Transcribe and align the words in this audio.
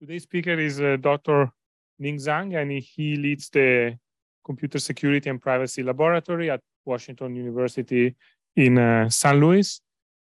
Today's 0.00 0.22
speaker 0.22 0.52
is 0.52 0.80
uh, 0.80 0.96
Dr. 1.00 1.50
Ning 1.98 2.18
Zhang, 2.18 2.54
and 2.56 2.70
he 2.70 3.16
leads 3.16 3.50
the 3.50 3.98
Computer 4.44 4.78
Security 4.78 5.28
and 5.28 5.42
Privacy 5.42 5.82
Laboratory 5.82 6.50
at 6.50 6.60
Washington 6.84 7.34
University 7.34 8.14
in 8.54 8.78
uh, 8.78 9.10
St. 9.10 9.36
Louis. 9.40 9.80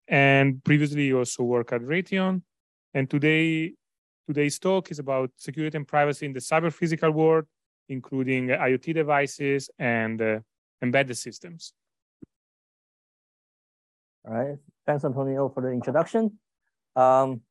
And 0.09 0.65
previously, 0.65 1.09
he 1.09 1.13
also 1.13 1.43
worked 1.43 1.75
at 1.75 1.83
Raytheon. 1.83 2.41
And 2.95 3.11
today, 3.11 3.75
today's 4.27 4.59
talk 4.59 4.91
is 4.91 4.99
about 4.99 5.31
security 5.37 5.77
and 5.77 5.87
privacy 5.87 6.25
in 6.25 6.33
the 6.33 6.41
cyber 6.41 6.73
physical 6.73 7.11
world, 7.11 7.45
including 7.91 8.49
IoT 8.49 8.95
devices 8.95 9.69
and 9.79 10.23
uh, 10.23 10.39
embedded 10.81 11.19
systems. 11.19 11.75
All 14.27 14.33
right. 14.33 14.57
Thanks, 14.87 15.05
Antonio, 15.05 15.51
for 15.51 15.61
the 15.61 15.69
introduction. 15.69 16.39
Um, 16.97 17.43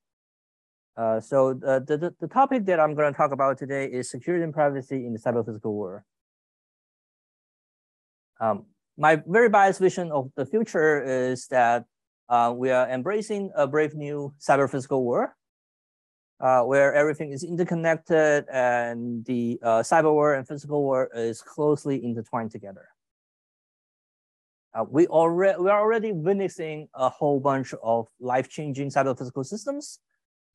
uh, 1.00 1.22
so 1.22 1.54
the, 1.54 1.82
the, 1.88 2.14
the 2.20 2.28
topic 2.28 2.66
that 2.66 2.78
I'm 2.78 2.94
going 2.94 3.14
to 3.14 3.18
talk 3.18 3.32
about 3.32 3.58
today 3.58 3.86
is 3.86 4.10
security 4.10 4.44
and 4.44 4.54
privacy 4.54 5.06
in 5.06 5.14
the 5.14 5.20
cyber 5.20 5.46
physical 5.46 5.74
world. 5.74 6.02
Um, 8.42 8.66
my 8.98 9.22
very 9.26 9.48
biased 9.48 9.80
vision 9.80 10.12
of 10.12 10.30
the 10.36 10.46
future 10.46 11.02
is 11.02 11.48
that 11.48 11.86
uh, 12.28 12.54
we 12.54 12.70
are 12.70 12.90
embracing 12.90 13.50
a 13.56 13.66
brave 13.66 13.96
new 13.96 14.34
cyber 14.42 14.70
physical 14.70 15.06
world 15.06 15.30
uh, 16.42 16.64
where 16.64 16.94
everything 16.94 17.32
is 17.32 17.46
interconnected 17.46 18.44
and 18.52 19.24
the 19.24 19.58
uh, 19.64 19.80
cyber 19.80 20.14
world 20.14 20.40
and 20.40 20.48
physical 20.50 20.84
world 20.84 21.10
is 21.16 21.42
closely 21.42 22.04
intertwined 22.04 22.52
together. 22.52 22.90
Uh, 24.74 24.84
we 24.88 25.08
already 25.08 25.58
we 25.60 25.70
are 25.70 25.80
already 25.80 26.12
witnessing 26.12 26.90
a 26.94 27.10
whole 27.10 27.40
bunch 27.40 27.74
of 27.82 28.08
life-changing 28.20 28.90
cyber 28.90 29.18
physical 29.18 29.46
systems 29.46 30.00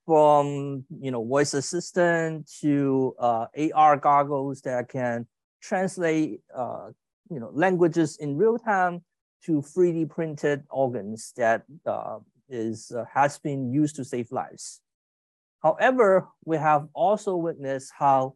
from 0.06 0.84
you 1.00 1.10
know 1.10 1.24
voice 1.24 1.54
assistant 1.54 2.50
to 2.60 3.14
uh, 3.18 3.46
AR 3.74 3.96
goggles 3.96 4.60
that 4.62 4.88
can 4.88 5.26
translate 5.62 6.40
uh, 6.54 6.88
you 7.30 7.40
know 7.40 7.50
languages 7.52 8.16
in 8.18 8.36
real 8.36 8.58
time 8.58 9.02
to 9.44 9.62
3D 9.62 10.08
printed 10.08 10.64
organs 10.70 11.32
that 11.36 11.62
uh, 11.86 12.18
is 12.48 12.92
uh, 12.92 13.04
has 13.12 13.38
been 13.38 13.72
used 13.72 13.96
to 13.96 14.04
save 14.04 14.30
lives. 14.30 14.80
However, 15.62 16.28
we 16.44 16.58
have 16.58 16.88
also 16.92 17.36
witnessed 17.36 17.92
how 17.98 18.34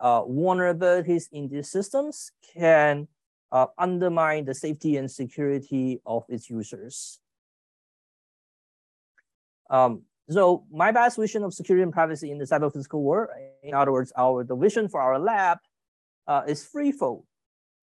vulnerabilities 0.00 1.24
in 1.32 1.48
these 1.48 1.70
systems 1.70 2.32
can 2.54 3.08
uh, 3.52 3.66
undermine 3.78 4.44
the 4.44 4.54
safety 4.54 4.96
and 4.96 5.10
security 5.10 6.00
of 6.06 6.24
its 6.28 6.48
users. 6.48 7.20
Um, 9.70 10.02
so 10.30 10.64
my 10.70 10.92
best 10.92 11.18
vision 11.18 11.42
of 11.42 11.52
security 11.52 11.82
and 11.82 11.92
privacy 11.92 12.30
in 12.30 12.38
the 12.38 12.44
cyber 12.44 12.72
physical 12.72 13.02
world, 13.02 13.28
in 13.62 13.74
other 13.74 13.92
words, 13.92 14.12
our 14.16 14.44
the 14.44 14.56
vision 14.56 14.88
for 14.88 15.00
our 15.00 15.18
lab 15.18 15.58
uh, 16.26 16.42
is 16.46 16.64
threefold. 16.64 17.24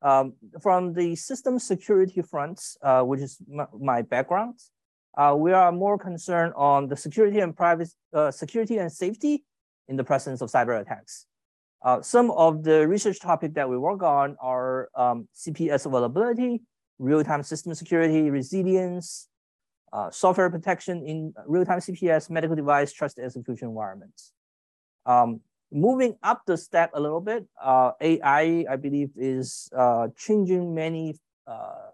Um, 0.01 0.33
from 0.61 0.93
the 0.93 1.15
system 1.17 1.59
security 1.59 2.21
fronts, 2.21 2.77
uh, 2.81 3.01
which 3.01 3.19
is 3.19 3.37
my 3.77 4.01
background, 4.01 4.57
uh, 5.17 5.35
we 5.37 5.51
are 5.51 5.71
more 5.73 5.97
concerned 5.97 6.53
on 6.55 6.87
the 6.87 6.95
security 6.95 7.39
and 7.39 7.55
privacy, 7.55 7.95
uh, 8.13 8.31
security 8.31 8.77
and 8.77 8.89
safety 8.89 9.43
in 9.89 9.97
the 9.97 10.03
presence 10.03 10.41
of 10.41 10.49
cyber 10.49 10.79
attacks. 10.79 11.25
Uh, 11.81 12.01
some 12.01 12.31
of 12.31 12.63
the 12.63 12.87
research 12.87 13.19
topics 13.19 13.53
that 13.55 13.69
we 13.69 13.77
work 13.77 14.01
on 14.01 14.37
are 14.39 14.89
um, 14.95 15.27
CPS 15.35 15.85
availability, 15.85 16.61
real-time 16.99 17.43
system 17.43 17.73
security, 17.73 18.29
resilience, 18.29 19.27
uh, 19.91 20.11
software 20.11 20.49
protection 20.49 21.05
in 21.05 21.33
real-time 21.47 21.79
CPS, 21.79 22.29
medical 22.29 22.55
device, 22.55 22.91
trusted 22.91 23.25
execution 23.25 23.69
environments. 23.69 24.31
Um, 25.05 25.41
moving 25.71 26.15
up 26.23 26.41
the 26.45 26.57
stack 26.57 26.91
a 26.93 26.99
little 26.99 27.21
bit, 27.21 27.45
uh, 27.61 27.91
AI, 28.01 28.65
I 28.69 28.75
believe, 28.75 29.11
is 29.15 29.69
uh, 29.75 30.07
changing 30.17 30.73
many 30.73 31.15
uh, 31.47 31.89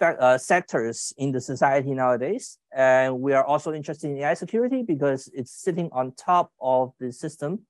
uh, 0.00 0.38
sectors 0.38 1.12
in 1.16 1.30
the 1.30 1.40
society 1.40 1.94
nowadays. 1.94 2.58
And 2.74 3.20
we 3.20 3.32
are 3.32 3.44
also 3.44 3.72
interested 3.72 4.10
in 4.10 4.18
AI 4.18 4.34
security 4.34 4.82
because 4.82 5.30
it's 5.32 5.52
sitting 5.52 5.88
on 5.92 6.12
top 6.12 6.50
of 6.60 6.92
the 6.98 7.12
system, 7.12 7.60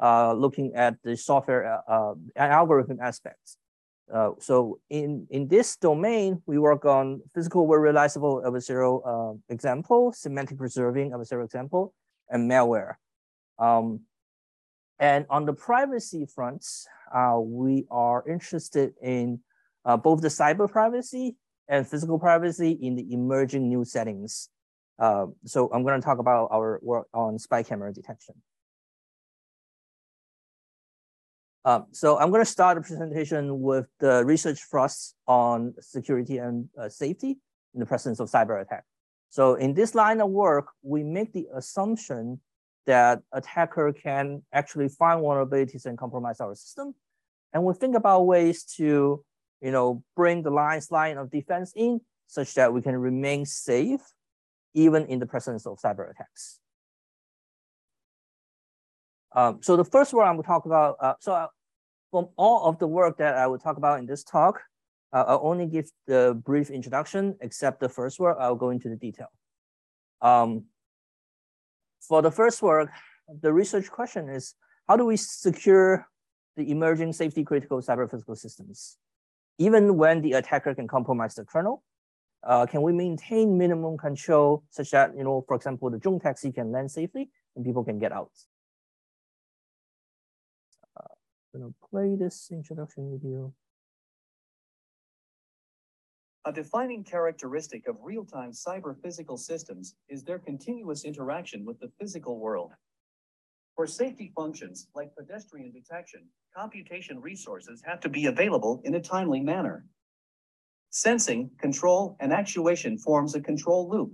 uh, 0.00 0.34
looking 0.34 0.74
at 0.74 0.96
the 1.02 1.16
software 1.16 1.80
algorithm 2.36 2.98
aspects. 3.00 3.56
Uh, 4.12 4.30
so 4.38 4.78
in, 4.90 5.26
in 5.30 5.48
this 5.48 5.76
domain, 5.76 6.42
we 6.46 6.58
work 6.58 6.84
on 6.84 7.20
physical 7.34 7.66
world 7.66 7.82
realizable 7.82 8.42
adversarial 8.44 9.02
uh, 9.06 9.36
example, 9.48 10.12
semantic 10.12 10.56
preserving 10.56 11.10
adversarial 11.10 11.44
example, 11.44 11.92
and 12.30 12.50
malware. 12.50 12.94
Um, 13.58 14.00
and 14.98 15.26
on 15.30 15.44
the 15.44 15.52
privacy 15.52 16.26
fronts, 16.26 16.86
uh, 17.14 17.38
we 17.38 17.86
are 17.90 18.24
interested 18.28 18.94
in 19.02 19.40
uh, 19.84 19.96
both 19.96 20.20
the 20.20 20.28
cyber 20.28 20.70
privacy 20.70 21.36
and 21.68 21.86
physical 21.86 22.18
privacy 22.18 22.72
in 22.72 22.96
the 22.96 23.12
emerging 23.12 23.68
new 23.68 23.84
settings. 23.84 24.48
Uh, 24.98 25.26
so 25.44 25.70
I'm 25.72 25.84
going 25.84 26.00
to 26.00 26.04
talk 26.04 26.18
about 26.18 26.48
our 26.50 26.80
work 26.82 27.06
on 27.14 27.38
spy 27.38 27.62
camera 27.62 27.92
detection. 27.92 28.34
Um, 31.64 31.86
so 31.92 32.18
I'm 32.18 32.30
going 32.30 32.44
to 32.44 32.50
start 32.50 32.76
the 32.76 32.82
presentation 32.82 33.60
with 33.60 33.86
the 33.98 34.24
research 34.24 34.60
thrust 34.70 35.14
on 35.26 35.74
security 35.80 36.38
and 36.38 36.68
uh, 36.80 36.88
safety 36.88 37.38
in 37.74 37.80
the 37.80 37.86
presence 37.86 38.20
of 38.20 38.30
cyber 38.30 38.60
attack. 38.60 38.84
So 39.30 39.54
in 39.54 39.74
this 39.74 39.94
line 39.94 40.20
of 40.20 40.30
work, 40.30 40.68
we 40.82 41.02
make 41.02 41.32
the 41.32 41.48
assumption 41.54 42.40
that 42.86 43.20
attacker 43.32 43.92
can 43.92 44.42
actually 44.52 44.88
find 44.88 45.20
vulnerabilities 45.20 45.84
and 45.84 45.98
compromise 45.98 46.40
our 46.40 46.54
system. 46.54 46.94
And 47.52 47.64
we 47.64 47.74
think 47.74 47.94
about 47.94 48.22
ways 48.22 48.64
to, 48.76 49.22
you 49.60 49.70
know, 49.70 50.02
bring 50.16 50.42
the 50.42 50.50
lines 50.50 50.90
line 50.90 51.18
of 51.18 51.30
defense 51.30 51.72
in 51.76 52.00
such 52.26 52.54
that 52.54 52.72
we 52.72 52.80
can 52.80 52.96
remain 52.96 53.44
safe 53.44 54.00
even 54.74 55.06
in 55.06 55.18
the 55.18 55.26
presence 55.26 55.66
of 55.66 55.78
cyber 55.78 56.10
attacks. 56.10 56.60
Um, 59.38 59.58
so 59.62 59.76
the 59.76 59.84
first 59.84 60.12
one 60.12 60.26
I 60.26 60.32
will 60.32 60.42
talk 60.42 60.66
about, 60.66 60.96
uh, 60.98 61.14
so 61.20 61.32
uh, 61.32 61.46
from 62.10 62.26
all 62.36 62.68
of 62.68 62.80
the 62.80 62.88
work 62.88 63.18
that 63.18 63.36
I 63.36 63.46
will 63.46 63.60
talk 63.60 63.76
about 63.76 64.00
in 64.00 64.06
this 64.06 64.24
talk, 64.24 64.60
uh, 65.12 65.24
I'll 65.28 65.40
only 65.44 65.66
give 65.66 65.88
the 66.08 66.40
brief 66.44 66.70
introduction, 66.70 67.36
except 67.40 67.78
the 67.78 67.88
first 67.88 68.18
work, 68.18 68.36
I'll 68.40 68.56
go 68.56 68.70
into 68.70 68.88
the 68.88 68.96
detail. 68.96 69.28
Um, 70.20 70.64
for 72.00 72.20
the 72.20 72.32
first 72.32 72.62
work, 72.62 72.90
the 73.28 73.52
research 73.52 73.88
question 73.92 74.28
is, 74.28 74.54
how 74.88 74.96
do 74.96 75.04
we 75.04 75.16
secure 75.16 76.08
the 76.56 76.68
emerging 76.68 77.12
safety 77.12 77.44
critical 77.44 77.80
cyber 77.80 78.10
physical 78.10 78.34
systems? 78.34 78.96
Even 79.58 79.96
when 79.96 80.20
the 80.20 80.32
attacker 80.32 80.74
can 80.74 80.88
compromise 80.88 81.36
the 81.36 81.44
kernel, 81.44 81.84
uh, 82.42 82.66
can 82.66 82.82
we 82.82 82.92
maintain 82.92 83.56
minimum 83.56 83.98
control 83.98 84.64
such 84.70 84.90
that, 84.90 85.16
you 85.16 85.22
know, 85.22 85.44
for 85.46 85.54
example, 85.54 85.90
the 85.90 85.98
drone 85.98 86.18
taxi 86.18 86.50
can 86.50 86.72
land 86.72 86.90
safely 86.90 87.30
and 87.54 87.64
people 87.64 87.84
can 87.84 88.00
get 88.00 88.10
out? 88.10 88.32
I'm 91.54 91.60
gonna 91.60 91.72
play 91.90 92.14
this 92.14 92.50
introduction 92.52 93.10
video. 93.10 93.54
A 96.44 96.52
defining 96.52 97.04
characteristic 97.04 97.88
of 97.88 97.96
real-time 98.02 98.52
cyber-physical 98.52 99.36
systems 99.36 99.94
is 100.08 100.22
their 100.22 100.38
continuous 100.38 101.04
interaction 101.04 101.64
with 101.64 101.78
the 101.80 101.90
physical 101.98 102.38
world. 102.38 102.72
For 103.76 103.86
safety 103.86 104.32
functions 104.34 104.88
like 104.94 105.14
pedestrian 105.16 105.72
detection, 105.72 106.26
computation 106.56 107.20
resources 107.20 107.82
have 107.84 108.00
to 108.00 108.08
be 108.08 108.26
available 108.26 108.82
in 108.84 108.94
a 108.94 109.00
timely 109.00 109.40
manner. 109.40 109.86
Sensing, 110.90 111.50
control, 111.60 112.16
and 112.20 112.32
actuation 112.32 112.98
forms 112.98 113.34
a 113.34 113.40
control 113.40 113.88
loop. 113.88 114.12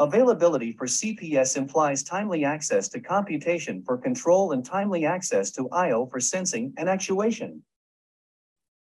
Availability 0.00 0.72
for 0.72 0.86
CPS 0.86 1.56
implies 1.56 2.02
timely 2.02 2.44
access 2.44 2.88
to 2.88 3.00
computation 3.00 3.80
for 3.84 3.96
control 3.96 4.50
and 4.50 4.64
timely 4.64 5.06
access 5.06 5.52
to 5.52 5.68
I.O. 5.70 6.06
for 6.06 6.18
sensing 6.18 6.74
and 6.76 6.88
actuation. 6.88 7.62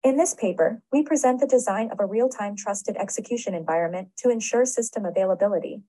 In 0.03 0.17
this 0.17 0.33
paper, 0.33 0.81
we 0.91 1.03
present 1.03 1.39
the 1.39 1.47
design 1.47 1.89
of 1.91 2.01
a 2.01 2.05
real-time 2.05 2.57
trusted 2.57 2.97
execution 2.97 3.53
environment 3.53 4.09
to 4.17 4.29
ensure 4.29 4.65
system 4.65 5.05
availability. 5.05 5.83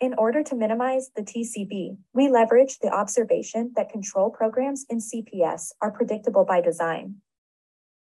In 0.00 0.12
order 0.14 0.42
to 0.42 0.56
minimize 0.56 1.10
the 1.14 1.22
TCB, 1.22 1.96
we 2.12 2.28
leverage 2.28 2.80
the 2.80 2.90
observation 2.90 3.72
that 3.76 3.90
control 3.90 4.30
programs 4.30 4.86
in 4.90 4.98
CPS 4.98 5.70
are 5.80 5.92
predictable 5.92 6.44
by 6.44 6.60
design. 6.60 7.16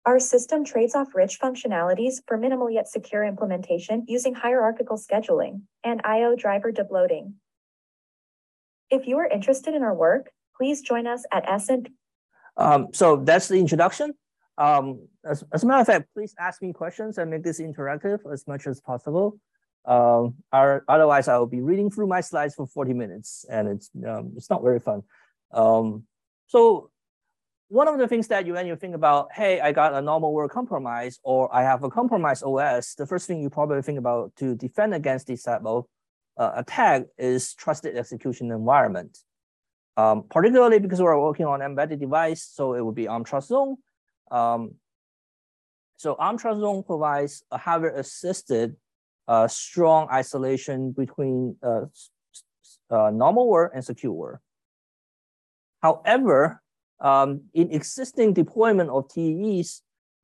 Our 0.05 0.19
system 0.19 0.63
trades 0.63 0.93
off 0.93 1.15
rich 1.15 1.39
functionalities 1.39 2.21
for 2.27 2.37
minimal 2.37 2.69
yet 2.69 2.87
secure 2.87 3.23
implementation 3.23 4.05
using 4.07 4.35
hierarchical 4.35 4.97
scheduling 4.97 5.61
and 5.83 5.99
I.O. 6.03 6.35
driver 6.35 6.71
debloating. 6.71 7.33
If 8.91 9.07
you 9.07 9.17
are 9.17 9.25
interested 9.25 9.73
in 9.73 9.81
our 9.81 9.95
work, 9.95 10.29
please 10.55 10.81
join 10.81 11.07
us 11.07 11.23
at 11.31 11.49
S&P. 11.49 11.91
Um, 12.55 12.89
so 12.93 13.17
that's 13.17 13.47
the 13.47 13.55
introduction. 13.55 14.13
Um, 14.59 15.07
as, 15.25 15.43
as 15.51 15.63
a 15.63 15.67
matter 15.67 15.81
of 15.81 15.87
fact, 15.87 16.07
please 16.13 16.35
ask 16.39 16.61
me 16.61 16.71
questions 16.71 17.17
and 17.17 17.31
make 17.31 17.43
this 17.43 17.59
interactive 17.59 18.19
as 18.31 18.47
much 18.47 18.67
as 18.67 18.79
possible. 18.79 19.39
Um, 19.85 20.35
otherwise, 20.51 21.27
I 21.27 21.37
will 21.37 21.47
be 21.47 21.61
reading 21.61 21.89
through 21.89 22.07
my 22.07 22.21
slides 22.21 22.55
for 22.55 22.67
40 22.67 22.93
minutes, 22.93 23.45
and 23.49 23.67
it's 23.67 23.89
um, 24.07 24.33
it's 24.35 24.49
not 24.49 24.63
very 24.63 24.79
fun. 24.79 25.03
Um, 25.51 26.03
so 26.47 26.89
one 27.67 27.88
of 27.88 27.97
the 27.97 28.07
things 28.07 28.27
that 28.27 28.45
you 28.45 28.53
when 28.53 28.67
you 28.67 28.75
think 28.75 28.95
about, 28.95 29.29
hey, 29.33 29.59
I 29.59 29.71
got 29.71 29.94
a 29.94 30.01
normal 30.01 30.33
world 30.33 30.51
compromise, 30.51 31.19
or 31.23 31.53
I 31.53 31.63
have 31.63 31.83
a 31.83 31.89
compromised 31.89 32.44
OS, 32.44 32.95
the 32.95 33.07
first 33.07 33.27
thing 33.27 33.41
you 33.41 33.50
probably 33.50 33.81
think 33.81 33.97
about 33.97 34.35
to 34.38 34.56
defend 34.56 34.94
against 34.94 35.27
this 35.27 35.44
type 35.44 35.62
of 35.65 35.85
uh, 36.38 36.51
attack 36.56 37.03
is 37.17 37.53
trusted 37.56 37.97
execution 37.97 38.51
environment. 38.51 39.17
Um, 39.97 40.25
particularly 40.29 40.79
because 40.79 41.01
we're 41.01 41.19
working 41.19 41.45
on 41.45 41.62
embedded 41.62 42.01
device, 42.01 42.44
so 42.44 42.73
it 42.73 42.85
would 42.85 42.95
be 42.95 43.07
ARM 43.07 43.23
Trust 43.23 43.47
Zone. 43.47 43.77
Um, 44.29 44.75
so 45.95 46.15
ARM 46.19 46.38
Trust 46.38 46.59
Zone 46.59 46.83
provides 46.83 47.44
a 47.50 47.57
hardware 47.57 47.95
assisted 47.95 48.75
uh, 49.27 49.47
strong 49.47 50.07
isolation 50.12 50.91
between 50.91 51.56
uh, 51.63 51.85
uh, 52.89 53.09
normal 53.09 53.47
world 53.47 53.71
and 53.73 53.83
secure 53.83 54.12
world. 54.12 54.39
However, 55.81 56.62
um, 57.00 57.42
in 57.53 57.71
existing 57.71 58.33
deployment 58.33 58.89
of 58.89 59.09
TEEs, 59.09 59.81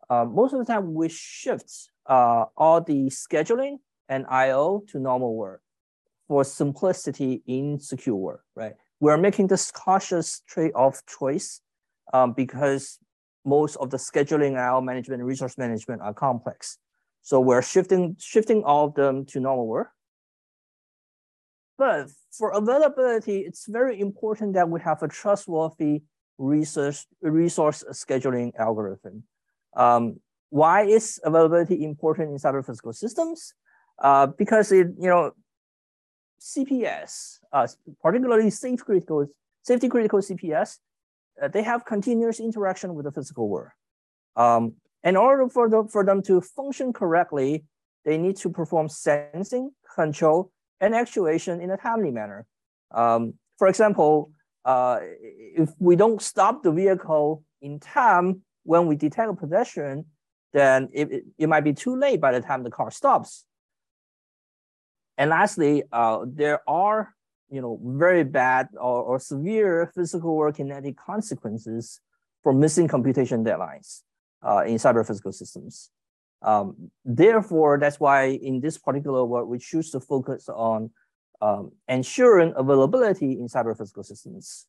uh, 0.10 0.26
most 0.26 0.54
of 0.54 0.60
the 0.60 0.66
time 0.66 0.94
we 0.94 1.10
shift 1.10 1.90
uh, 2.06 2.46
all 2.58 2.82
the 2.82 3.08
scheduling 3.08 3.78
and 4.10 4.26
IO 4.28 4.84
to 4.88 5.00
normal 5.00 5.36
work 5.36 5.62
for 6.28 6.44
simplicity 6.44 7.42
in 7.48 7.80
secure 7.80 8.16
world, 8.16 8.40
right? 8.56 8.74
We're 9.00 9.18
making 9.18 9.48
this 9.48 9.72
cautious 9.72 10.42
trade-off 10.48 11.02
choice 11.06 11.62
um, 12.14 12.34
because 12.34 13.00
most 13.46 13.76
of 13.78 13.90
the 13.90 13.98
scheduling, 13.98 14.58
IO 14.58 14.82
management, 14.82 15.22
and 15.22 15.28
resource 15.28 15.58
management 15.58 16.02
are 16.02 16.14
complex. 16.14 16.78
So 17.22 17.40
we're 17.40 17.62
shifting, 17.62 18.16
shifting 18.20 18.64
all 18.64 18.88
of 18.88 18.96
them 18.96 19.26
to 19.28 19.40
normal 19.40 19.68
work. 19.68 19.90
But 21.78 22.10
for 22.32 22.52
availability, 22.52 23.40
it's 23.40 23.66
very 23.68 24.00
important 24.00 24.54
that 24.54 24.70
we 24.70 24.82
have 24.82 25.02
a 25.02 25.08
trustworthy 25.08 26.04
resource, 26.42 27.06
resource 27.22 27.84
scheduling 27.92 28.52
algorithm. 28.58 29.24
Um, 29.76 30.20
why 30.50 30.84
is 30.84 31.20
availability 31.24 31.84
important 31.84 32.32
in 32.32 32.38
cyber 32.38 32.66
physical 32.66 32.94
systems? 32.94 33.54
Uh, 34.02 34.28
because 34.28 34.72
it, 34.72 34.88
you 35.00 35.08
know, 35.08 35.32
CPS, 36.42 37.40
uh, 37.54 37.68
particularly 38.02 38.50
safe 38.50 38.84
critical, 38.84 39.28
safety 39.62 39.88
critical 39.88 40.20
CPS, 40.20 40.80
uh, 41.42 41.48
they 41.48 41.62
have 41.62 41.86
continuous 41.86 42.40
interaction 42.40 42.96
with 42.96 43.06
the 43.06 43.12
physical 43.12 43.48
world. 43.48 43.70
Um, 44.36 44.74
in 45.04 45.16
order 45.16 45.48
for 45.50 45.70
them, 45.70 45.88
for 45.88 46.04
them 46.04 46.22
to 46.24 46.42
function 46.42 46.94
correctly, 46.94 47.64
they 48.04 48.18
need 48.18 48.38
to 48.38 48.50
perform 48.50 48.90
sensing, 48.90 49.72
control, 49.96 50.52
and 50.80 50.96
actuation 50.96 51.62
in 51.62 51.70
a 51.70 51.78
timely 51.78 52.12
manner. 52.12 52.46
Um, 52.92 53.36
for 53.58 53.68
example, 53.68 54.32
uh, 54.66 55.00
if 55.02 55.70
we 55.80 55.96
don't 55.96 56.22
stop 56.22 56.64
the 56.64 56.72
vehicle 56.72 57.44
in 57.62 57.80
time 57.80 58.42
when 58.64 58.88
we 58.88 58.96
detect 58.96 59.30
a 59.30 59.34
pedestrian, 59.34 60.06
then 60.54 60.90
it, 60.94 61.24
it, 61.38 61.48
might 61.48 61.64
be 61.64 61.74
too 61.74 61.96
late 61.96 62.20
by 62.20 62.32
the 62.32 62.42
time 62.42 62.64
the 62.64 62.70
car 62.70 62.92
stops. 62.92 63.46
And 65.18 65.30
lastly, 65.30 65.84
uh, 65.92 66.26
there 66.28 66.60
are 66.68 67.14
you 67.52 67.62
know, 67.62 67.80
very 67.84 68.24
bad 68.24 68.70
or, 68.74 69.04
or 69.04 69.20
severe 69.20 69.92
physical 69.94 70.32
or 70.32 70.52
kinetic 70.54 70.98
consequences 70.98 72.00
for 72.44 72.54
missing 72.54 72.88
computation 72.88 73.44
deadlines 73.44 74.02
uh, 74.42 74.64
in 74.66 74.76
cyber 74.76 75.06
physical 75.06 75.34
systems. 75.34 75.92
Um, 76.42 76.90
therefore, 77.06 77.78
that's 77.78 78.00
why 78.00 78.30
in 78.30 78.62
this 78.62 78.78
particular 78.78 79.24
work, 79.26 79.48
we 79.48 79.60
choose 79.60 79.92
to 79.92 80.00
focus 80.00 80.50
on 80.50 80.92
um, 81.42 81.72
ensuring 81.88 82.54
availability 82.56 83.34
in 83.34 83.48
cyber 83.48 83.78
physical 83.78 84.04
systems. 84.04 84.68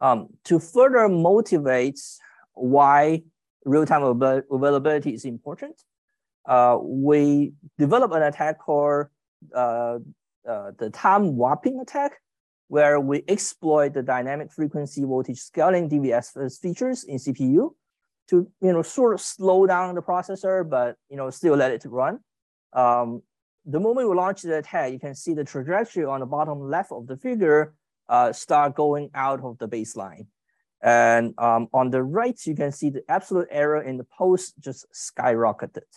Um, 0.00 0.28
to 0.44 0.58
further 0.58 1.08
motivate 1.08 2.00
why 2.52 3.22
real-time 3.64 4.02
availability 4.02 5.14
is 5.14 5.24
important, 5.24 5.80
uh, 6.46 6.76
we 6.80 7.52
develop 7.78 8.12
an 8.12 8.22
attack 8.22 8.58
called 8.58 9.06
uh, 9.54 9.98
uh, 10.48 10.72
the 10.78 10.90
time 10.90 11.36
warping 11.36 11.80
attack, 11.80 12.20
where 12.68 13.00
we 13.00 13.22
exploit 13.28 13.94
the 13.94 14.02
dynamic 14.02 14.52
frequency 14.52 15.04
voltage 15.04 15.38
scaling 15.38 15.88
DVS 15.88 16.60
features 16.60 17.04
in 17.04 17.16
CPU 17.16 17.70
to 18.28 18.50
you 18.60 18.72
know 18.72 18.82
sort 18.82 19.14
of 19.14 19.20
slow 19.20 19.66
down 19.66 19.94
the 19.94 20.02
processor, 20.02 20.68
but 20.68 20.96
you 21.08 21.16
know 21.16 21.30
still 21.30 21.56
let 21.56 21.70
it 21.70 21.84
run. 21.86 22.20
Um, 22.72 23.22
the 23.66 23.80
moment 23.80 24.08
we 24.08 24.14
launch 24.14 24.42
the 24.42 24.58
attack, 24.58 24.92
you 24.92 24.98
can 24.98 25.14
see 25.14 25.34
the 25.34 25.44
trajectory 25.44 26.04
on 26.04 26.20
the 26.20 26.26
bottom 26.26 26.60
left 26.60 26.92
of 26.92 27.06
the 27.06 27.16
figure 27.16 27.74
uh, 28.08 28.32
start 28.32 28.74
going 28.74 29.10
out 29.14 29.42
of 29.42 29.58
the 29.58 29.68
baseline. 29.68 30.26
And 30.82 31.32
um, 31.38 31.68
on 31.72 31.90
the 31.90 32.02
right, 32.02 32.38
you 32.44 32.54
can 32.54 32.72
see 32.72 32.90
the 32.90 33.02
absolute 33.08 33.48
error 33.50 33.82
in 33.82 33.96
the 33.96 34.04
pulse 34.04 34.52
just 34.60 34.86
skyrocketed. 34.92 35.88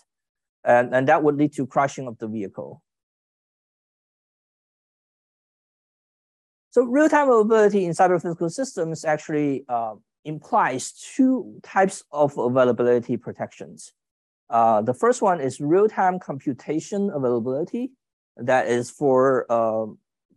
And, 0.63 0.95
and 0.95 1.07
that 1.09 1.23
would 1.23 1.35
lead 1.35 1.53
to 1.53 1.67
crashing 1.67 2.07
of 2.07 2.17
the 2.19 2.27
vehicle. 2.27 2.81
So 6.71 6.83
real-time 6.83 7.27
availability 7.27 7.85
in 7.85 7.91
cyber 7.91 8.21
physical 8.21 8.49
systems 8.49 9.03
actually 9.03 9.65
uh, 9.67 9.95
implies 10.23 10.91
two 10.91 11.59
types 11.63 12.03
of 12.11 12.37
availability 12.37 13.17
protections. 13.17 13.91
Uh, 14.49 14.81
the 14.81 14.93
first 14.93 15.21
one 15.21 15.41
is 15.41 15.59
real-time 15.59 16.19
computation 16.19 17.09
availability. 17.13 17.91
That 18.37 18.67
is 18.67 18.89
for 18.89 19.45
uh, 19.49 19.87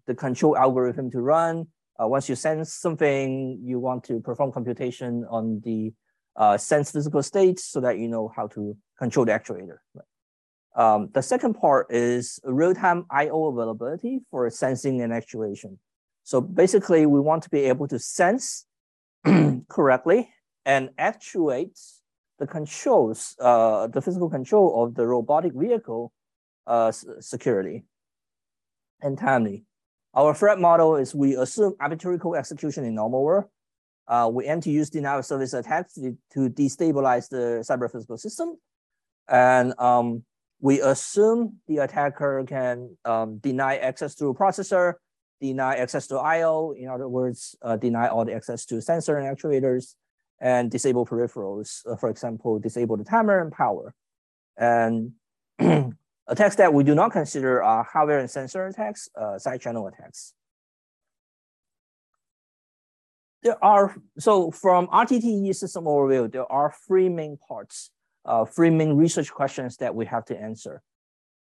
the 0.07 0.15
control 0.15 0.57
algorithm 0.57 1.11
to 1.13 1.21
run. 1.21 1.67
Uh, 2.01 2.09
once 2.09 2.29
you 2.29 2.35
sense 2.35 2.73
something, 2.73 3.61
you 3.63 3.79
want 3.79 4.05
to 4.05 4.21
perform 4.21 4.53
computation 4.53 5.25
on 5.31 5.61
the 5.65 5.93
uh, 6.37 6.57
sense 6.57 6.91
physical 6.91 7.23
state 7.23 7.61
so 7.61 7.81
that 7.81 7.99
you 7.99 8.09
know 8.09 8.33
how 8.35 8.47
to 8.49 8.77
control 8.99 9.27
the 9.27 9.33
actuator. 9.33 9.79
Um, 10.75 11.11
the 11.13 11.23
second 11.23 11.55
part 11.55 11.89
is 11.91 12.41
real-time 12.45 13.05
I/O 13.11 13.47
availability 13.47 14.21
for 14.31 14.49
sensing 14.51 15.03
and 15.03 15.13
actuation. 15.13 15.79
So 16.23 16.41
basically, 16.41 17.07
we 17.07 17.21
want 17.21 17.43
to 17.43 17.51
be 17.51 17.61
able 17.61 17.89
to 17.89 17.99
sense 17.99 18.67
correctly 19.69 20.31
and 20.65 20.91
actuate 20.97 21.79
the 22.41 22.47
controls, 22.47 23.37
uh, 23.39 23.87
the 23.87 24.03
physical 24.03 24.29
control 24.29 24.83
of 24.83 24.95
the 24.95 25.07
robotic 25.07 25.53
vehicle 25.55 26.13
uh, 26.67 26.91
securely 27.21 27.85
and 29.03 29.17
timely. 29.17 29.65
Our 30.15 30.35
threat 30.35 30.59
model 30.59 30.97
is 30.97 31.15
we 31.15 31.37
assume 31.37 31.75
arbitrary 31.79 32.19
code 32.19 32.39
execution 32.39 32.85
in 32.85 32.95
normal 32.95 33.23
world. 33.23 33.45
Uh, 34.09 34.29
we 34.33 34.47
aim 34.47 34.61
to 34.63 34.71
use 34.71 34.91
denial 34.91 35.21
of 35.21 35.27
service 35.27 35.53
attacks 35.53 35.95
to, 35.95 36.17
to 36.33 36.51
destabilize 36.51 37.29
the 37.29 37.63
cyber 37.63 37.93
physical 37.93 38.19
system. 38.19 38.57
And 39.29 39.79
um, 39.79 40.25
we 40.61 40.81
assume 40.81 41.59
the 41.69 41.79
attacker 41.79 42.43
can 42.49 42.97
um, 43.05 43.39
deny 43.39 43.77
access 43.77 44.17
to 44.17 44.35
processor 44.35 44.95
deny 45.41 45.77
access 45.77 46.07
to 46.09 46.19
I/O. 46.19 46.73
In 46.73 46.89
other 46.89 47.09
words, 47.09 47.57
uh, 47.63 47.77
deny 47.77 48.09
all 48.09 48.25
the 48.25 48.35
access 48.35 48.67
to 48.67 48.81
sensor 48.83 49.17
and 49.17 49.37
actuators, 49.37 49.95
and 50.41 50.71
disable 50.71 51.07
peripherals. 51.07 51.87
Uh, 51.87 51.97
for 51.97 52.09
example, 52.09 52.59
disable 52.59 52.97
the 52.97 53.05
timer 53.05 53.41
and 53.41 53.53
power. 53.53 53.95
And 54.57 55.13
attacks 55.59 56.57
that 56.57 56.73
we 56.73 56.85
do 56.85 56.95
not 56.95 57.13
consider 57.13 57.63
are 57.63 57.85
hardware 57.85 58.19
and 58.19 58.31
sensor 58.31 58.67
attacks, 58.67 59.09
uh, 59.15 59.39
side 59.39 59.61
channel 59.61 59.87
attacks. 59.87 60.33
There 63.43 63.63
are 63.65 63.97
so 64.19 64.51
from 64.51 64.87
RTTE 64.89 65.55
system 65.55 65.85
overview, 65.85 66.31
there 66.31 66.51
are 66.53 66.75
three 66.87 67.09
main 67.09 67.39
parts, 67.49 67.91
uh, 68.27 68.45
three 68.45 68.71
main 68.71 68.95
research 68.95 69.33
questions 69.33 69.79
that 69.79 69.95
we 69.95 70.05
have 70.07 70.27
to 70.27 70.39
answer. 70.39 70.83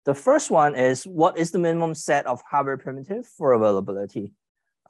The 0.04 0.14
first 0.14 0.50
one 0.50 0.76
is 0.76 1.04
what 1.04 1.36
is 1.36 1.50
the 1.50 1.58
minimum 1.58 1.94
set 1.94 2.26
of 2.26 2.40
hardware 2.48 2.78
primitive 2.78 3.26
for 3.26 3.52
availability? 3.52 4.32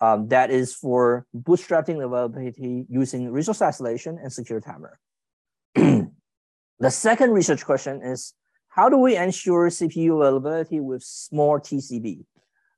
Um, 0.01 0.29
that 0.29 0.51
is 0.51 0.75
for 0.75 1.27
bootstrapping 1.37 2.05
availability 2.05 2.87
using 2.89 3.33
resource 3.33 3.61
isolation 3.61 4.19
and 4.23 4.33
secure 4.33 4.61
timer. 4.61 4.99
the 5.75 6.91
second 6.91 7.33
research 7.33 7.65
question 7.65 8.03
is 8.03 8.35
how 8.69 8.89
do 8.89 8.97
we 8.97 9.17
ensure 9.17 9.69
CPU 9.71 10.21
availability 10.21 10.79
with 10.79 11.03
small 11.03 11.59
TCB? 11.59 12.25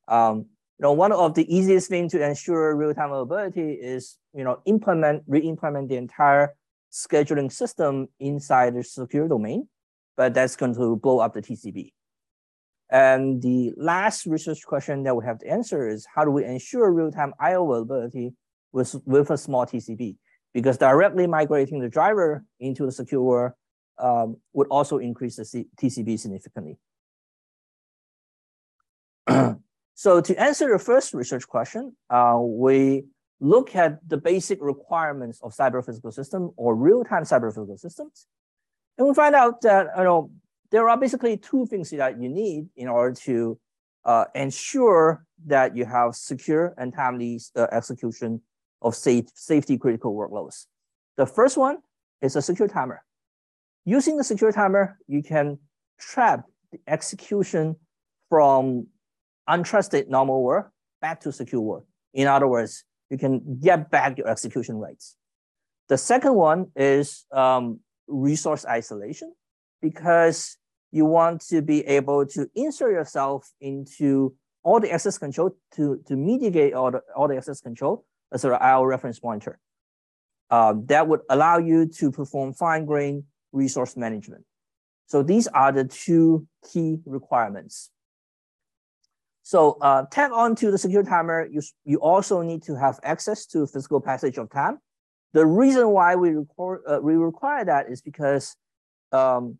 Um, 0.08 0.46
you 0.78 0.84
know, 0.84 0.92
one 0.92 1.12
of 1.12 1.34
the 1.34 1.54
easiest 1.54 1.90
things 1.90 2.12
to 2.12 2.26
ensure 2.26 2.74
real-time 2.74 3.10
availability 3.10 3.72
is, 3.72 4.16
you 4.34 4.44
know, 4.44 4.62
implement, 4.64 5.22
re-implement 5.26 5.90
the 5.90 5.96
entire 5.96 6.54
scheduling 6.90 7.52
system 7.52 8.08
inside 8.18 8.74
the 8.74 8.82
secure 8.82 9.28
domain, 9.28 9.68
but 10.16 10.32
that's 10.32 10.56
going 10.56 10.74
to 10.74 10.96
blow 10.96 11.18
up 11.18 11.34
the 11.34 11.42
TCB. 11.42 11.92
And 12.90 13.40
the 13.40 13.72
last 13.76 14.26
research 14.26 14.64
question 14.66 15.04
that 15.04 15.14
we 15.14 15.24
have 15.24 15.38
to 15.38 15.48
answer 15.48 15.88
is 15.88 16.06
how 16.12 16.24
do 16.24 16.30
we 16.30 16.44
ensure 16.44 16.90
real-time 16.90 17.32
IO 17.38 17.70
availability 17.70 18.32
with, 18.72 18.96
with 19.04 19.30
a 19.30 19.38
small 19.38 19.64
TCB? 19.64 20.16
Because 20.52 20.76
directly 20.76 21.28
migrating 21.28 21.78
the 21.78 21.88
driver 21.88 22.44
into 22.58 22.84
the 22.84 22.92
secure 22.92 23.54
um, 23.98 24.36
would 24.52 24.66
also 24.68 24.98
increase 24.98 25.36
the 25.36 25.44
C 25.44 25.66
TCB 25.80 26.18
significantly. 26.18 26.78
So 30.00 30.22
to 30.22 30.40
answer 30.40 30.72
the 30.72 30.78
first 30.78 31.12
research 31.12 31.46
question, 31.46 31.94
uh, 32.08 32.38
we 32.40 33.04
look 33.38 33.76
at 33.76 33.98
the 34.08 34.16
basic 34.16 34.58
requirements 34.62 35.38
of 35.42 35.52
cyber 35.52 35.84
physical 35.84 36.10
system 36.10 36.52
or 36.56 36.74
real-time 36.74 37.24
cyber 37.24 37.52
physical 37.52 37.76
systems. 37.76 38.26
And 38.96 39.06
we 39.06 39.12
find 39.12 39.34
out 39.34 39.60
that 39.60 39.88
you 39.98 40.04
know 40.04 40.30
there 40.70 40.88
are 40.88 40.96
basically 40.96 41.36
two 41.36 41.66
things 41.66 41.90
that 41.90 42.20
you 42.20 42.28
need 42.28 42.68
in 42.76 42.88
order 42.88 43.14
to 43.22 43.58
uh, 44.04 44.24
ensure 44.34 45.24
that 45.46 45.76
you 45.76 45.84
have 45.84 46.14
secure 46.14 46.74
and 46.78 46.94
timely 46.94 47.40
uh, 47.56 47.66
execution 47.72 48.40
of 48.82 48.94
safe, 48.94 49.26
safety 49.34 49.76
critical 49.76 50.14
workloads. 50.14 50.66
The 51.16 51.26
first 51.26 51.56
one 51.56 51.78
is 52.22 52.36
a 52.36 52.42
secure 52.42 52.68
timer. 52.68 53.02
Using 53.84 54.16
the 54.16 54.24
secure 54.24 54.52
timer, 54.52 54.98
you 55.06 55.22
can 55.22 55.58
trap 55.98 56.44
the 56.72 56.78
execution 56.86 57.76
from 58.28 58.86
untrusted 59.48 60.08
normal 60.08 60.42
world 60.42 60.66
back 61.00 61.20
to 61.22 61.32
secure 61.32 61.60
world. 61.60 61.84
In 62.14 62.26
other 62.26 62.46
words, 62.46 62.84
you 63.10 63.18
can 63.18 63.58
get 63.60 63.90
back 63.90 64.16
your 64.18 64.28
execution 64.28 64.78
rates. 64.78 65.16
The 65.88 65.98
second 65.98 66.34
one 66.34 66.70
is 66.76 67.26
um, 67.32 67.80
resource 68.06 68.64
isolation 68.64 69.34
because 69.82 70.56
you 70.92 71.04
want 71.04 71.40
to 71.48 71.62
be 71.62 71.86
able 71.86 72.26
to 72.26 72.48
insert 72.54 72.92
yourself 72.92 73.50
into 73.60 74.34
all 74.62 74.80
the 74.80 74.90
access 74.90 75.18
control 75.18 75.56
to, 75.74 76.02
to 76.06 76.16
mitigate 76.16 76.74
all 76.74 76.90
the, 76.90 77.00
all 77.16 77.28
the 77.28 77.36
access 77.36 77.60
control 77.60 78.04
as 78.32 78.44
an 78.44 78.52
IO 78.52 78.84
reference 78.84 79.18
pointer. 79.18 79.58
Um, 80.50 80.86
that 80.86 81.06
would 81.06 81.20
allow 81.30 81.58
you 81.58 81.86
to 81.86 82.10
perform 82.10 82.54
fine-grained 82.54 83.24
resource 83.52 83.96
management. 83.96 84.44
So 85.06 85.22
these 85.22 85.46
are 85.48 85.72
the 85.72 85.84
two 85.84 86.46
key 86.72 86.98
requirements. 87.04 87.90
So 89.42 89.78
uh, 89.80 90.04
tag 90.10 90.30
on 90.32 90.54
to 90.56 90.70
the 90.70 90.78
secure 90.78 91.02
timer, 91.02 91.48
you, 91.50 91.62
you 91.84 91.98
also 91.98 92.42
need 92.42 92.62
to 92.64 92.76
have 92.76 93.00
access 93.02 93.46
to 93.46 93.66
physical 93.66 94.00
passage 94.00 94.38
of 94.38 94.50
time. 94.50 94.78
The 95.32 95.46
reason 95.46 95.88
why 95.90 96.16
we, 96.16 96.30
record, 96.30 96.82
uh, 96.86 96.98
we 97.02 97.14
require 97.14 97.64
that 97.64 97.90
is 97.90 98.02
because 98.02 98.56
um, 99.12 99.58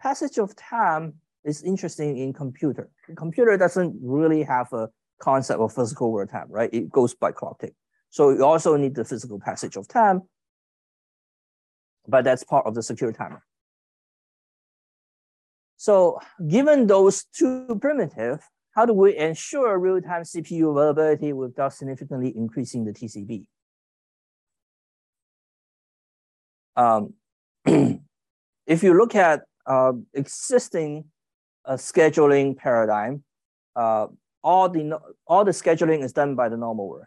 passage 0.00 0.38
of 0.38 0.54
time 0.56 1.14
is 1.44 1.62
interesting 1.62 2.18
in 2.18 2.32
computer. 2.32 2.90
computer 3.16 3.56
doesn't 3.56 3.96
really 4.02 4.42
have 4.42 4.72
a 4.72 4.88
concept 5.18 5.60
of 5.60 5.72
physical 5.72 6.12
world 6.12 6.30
time, 6.30 6.46
right? 6.48 6.70
It 6.72 6.90
goes 6.90 7.14
by 7.14 7.32
clock 7.32 7.60
tick. 7.60 7.74
So 8.10 8.30
you 8.30 8.44
also 8.44 8.76
need 8.76 8.94
the 8.94 9.04
physical 9.04 9.40
passage 9.40 9.76
of 9.76 9.88
time, 9.88 10.22
but 12.06 12.24
that's 12.24 12.44
part 12.44 12.66
of 12.66 12.74
the 12.74 12.82
secure 12.82 13.12
timer. 13.12 13.42
So 15.76 16.18
given 16.48 16.86
those 16.86 17.24
two 17.24 17.78
primitive, 17.80 18.40
how 18.72 18.86
do 18.86 18.92
we 18.92 19.16
ensure 19.16 19.78
real-time 19.78 20.22
CPU 20.22 20.70
availability 20.70 21.32
without 21.32 21.74
significantly 21.74 22.32
increasing 22.36 22.84
the 22.84 22.92
TCB? 22.92 23.46
Um, 26.76 27.14
if 28.66 28.82
you 28.82 28.94
look 28.94 29.14
at 29.14 29.44
uh, 29.66 29.92
existing 30.14 31.04
uh, 31.64 31.74
scheduling 31.74 32.56
paradigm, 32.56 33.24
uh, 33.74 34.06
all 34.42 34.68
the 34.68 34.98
all 35.26 35.44
the 35.44 35.50
scheduling 35.50 36.02
is 36.04 36.12
done 36.12 36.34
by 36.34 36.48
the 36.48 36.56
normal 36.56 36.88
world. 36.88 37.06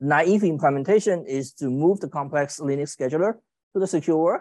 Naive 0.00 0.42
implementation 0.42 1.24
is 1.26 1.52
to 1.54 1.70
move 1.70 2.00
the 2.00 2.08
complex 2.08 2.58
Linux 2.58 2.96
scheduler 2.96 3.34
to 3.74 3.80
the 3.80 3.86
secure 3.86 4.16
world. 4.16 4.40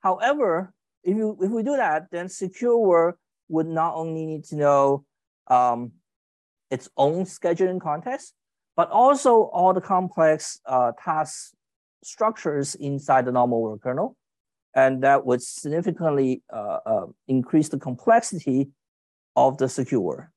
However, 0.00 0.72
if 1.02 1.16
you 1.16 1.36
if 1.40 1.50
we 1.50 1.62
do 1.62 1.76
that, 1.76 2.06
then 2.12 2.28
secure 2.28 2.78
world 2.78 3.14
would 3.48 3.66
not 3.66 3.94
only 3.94 4.26
need 4.26 4.44
to 4.44 4.56
know 4.56 5.04
um, 5.48 5.92
its 6.70 6.88
own 6.96 7.24
scheduling 7.24 7.80
context, 7.80 8.34
but 8.76 8.90
also 8.90 9.44
all 9.52 9.74
the 9.74 9.80
complex 9.80 10.60
uh, 10.66 10.92
task 11.02 11.52
structures 12.04 12.74
inside 12.74 13.24
the 13.24 13.32
normal 13.32 13.60
world 13.62 13.80
kernel. 13.82 14.16
And 14.74 15.02
that 15.02 15.26
would 15.26 15.42
significantly 15.42 16.42
uh, 16.52 16.78
uh, 16.86 17.06
increase 17.28 17.68
the 17.68 17.78
complexity 17.78 18.70
of 19.36 19.58
the 19.58 19.68
secure. 19.68 20.32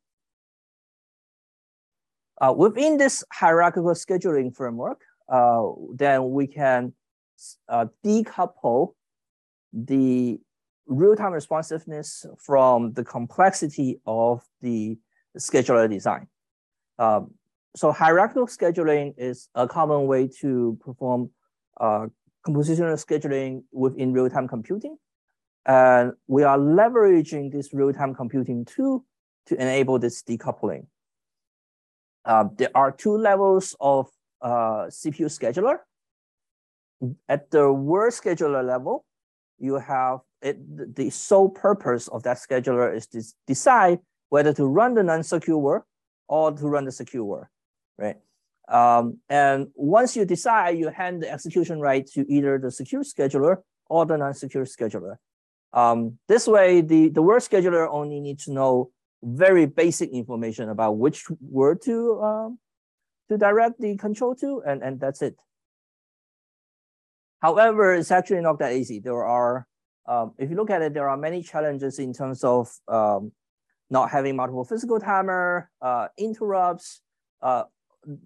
Uh, 2.42 2.54
within 2.56 2.98
this 2.98 3.24
hierarchical 3.32 3.92
scheduling 3.92 4.54
framework, 4.54 5.02
uh, 5.30 5.64
then 5.94 6.32
we 6.32 6.48
can 6.48 6.94
uh, 7.70 7.86
decouple 8.04 8.94
the 9.72 10.40
real-time 10.88 11.32
responsiveness 11.32 12.26
from 12.38 12.94
the 12.94 13.04
complexity 13.04 14.00
of 14.06 14.44
the 14.62 14.98
scheduler 15.38 15.90
design. 15.90 16.28
Um, 17.00 17.34
so 17.76 17.92
hierarchical 17.92 18.48
scheduling 18.48 19.14
is 19.18 19.50
a 19.56 19.68
common 19.68 20.08
way 20.08 20.30
to 20.42 20.78
perform 20.82 21.32
uh, 21.80 22.08
compositional 22.46 22.98
scheduling 23.04 23.64
within 23.72 24.14
real-time 24.14 24.48
computing. 24.48 24.98
And 25.66 26.14
we 26.28 26.44
are 26.44 26.58
leveraging 26.58 27.52
this 27.52 27.74
real-time 27.74 28.14
computing 28.14 28.66
tool 28.66 29.06
to 29.48 29.60
enable 29.60 29.98
this 30.00 30.22
decoupling. 30.22 30.86
Uh, 32.24 32.46
there 32.58 32.70
are 32.76 32.92
two 32.92 33.18
levels 33.18 33.76
of 33.80 34.08
uh, 34.42 34.86
CPU 34.90 35.26
scheduler. 35.26 35.80
At 37.28 37.52
the 37.52 37.72
world 37.72 38.14
scheduler 38.14 38.66
level, 38.66 39.06
you 39.60 39.76
have 39.76 40.20
it, 40.42 40.96
the 40.96 41.10
sole 41.10 41.50
purpose 41.50 42.08
of 42.10 42.24
that 42.24 42.38
scheduler 42.38 42.96
is 42.96 43.08
to 43.08 43.24
decide 43.48 44.00
whether 44.30 44.54
to 44.54 44.66
run 44.66 44.94
the 44.94 45.04
non-secure 45.04 45.86
or 46.28 46.52
to 46.52 46.68
run 46.68 46.86
the 46.86 46.92
secure 46.92 47.50
right? 47.98 48.18
Um, 48.68 49.20
and 49.30 49.68
once 49.76 50.16
you 50.16 50.26
decide, 50.26 50.78
you 50.78 50.90
hand 50.90 51.22
the 51.22 51.32
execution 51.32 51.80
right 51.80 52.06
to 52.14 52.26
either 52.32 52.58
the 52.58 52.72
secure 52.72 53.04
scheduler 53.04 53.58
or 53.88 54.06
the 54.06 54.18
non-secure 54.18 54.66
scheduler. 54.66 55.18
Um, 55.74 56.18
this 56.28 56.48
way, 56.48 56.82
the, 56.82 57.10
the 57.10 57.22
world 57.22 57.42
scheduler 57.42 57.88
only 57.90 58.20
needs 58.20 58.46
to 58.46 58.54
know 58.54 58.92
very 59.22 59.66
basic 59.66 60.12
information 60.12 60.70
about 60.70 60.98
which 60.98 61.26
word 61.42 61.82
to 61.84 62.22
um, 62.22 62.60
to 63.28 63.38
direct 63.38 63.80
the 63.80 63.98
control 63.98 64.36
to, 64.36 64.62
and, 64.66 64.84
and 64.84 65.00
that's 65.00 65.22
it. 65.22 65.36
However, 67.42 67.94
it's 67.94 68.12
actually 68.12 68.42
not 68.42 68.60
that 68.60 68.74
easy. 68.74 69.00
There 69.00 69.24
are 69.26 69.68
um, 70.08 70.34
if 70.38 70.50
you 70.50 70.56
look 70.56 70.70
at 70.70 70.82
it, 70.82 70.94
there 70.94 71.10
are 71.10 71.18
many 71.18 71.42
challenges 71.42 72.00
in 72.00 72.14
terms 72.14 72.44
of 72.44 72.72
um, 72.88 73.32
not 73.90 74.12
having 74.12 74.36
multiple 74.36 74.66
physical 74.66 75.00
timer, 75.00 75.70
uh, 75.82 76.08
interrupts. 76.18 77.02
Uh, 77.42 77.64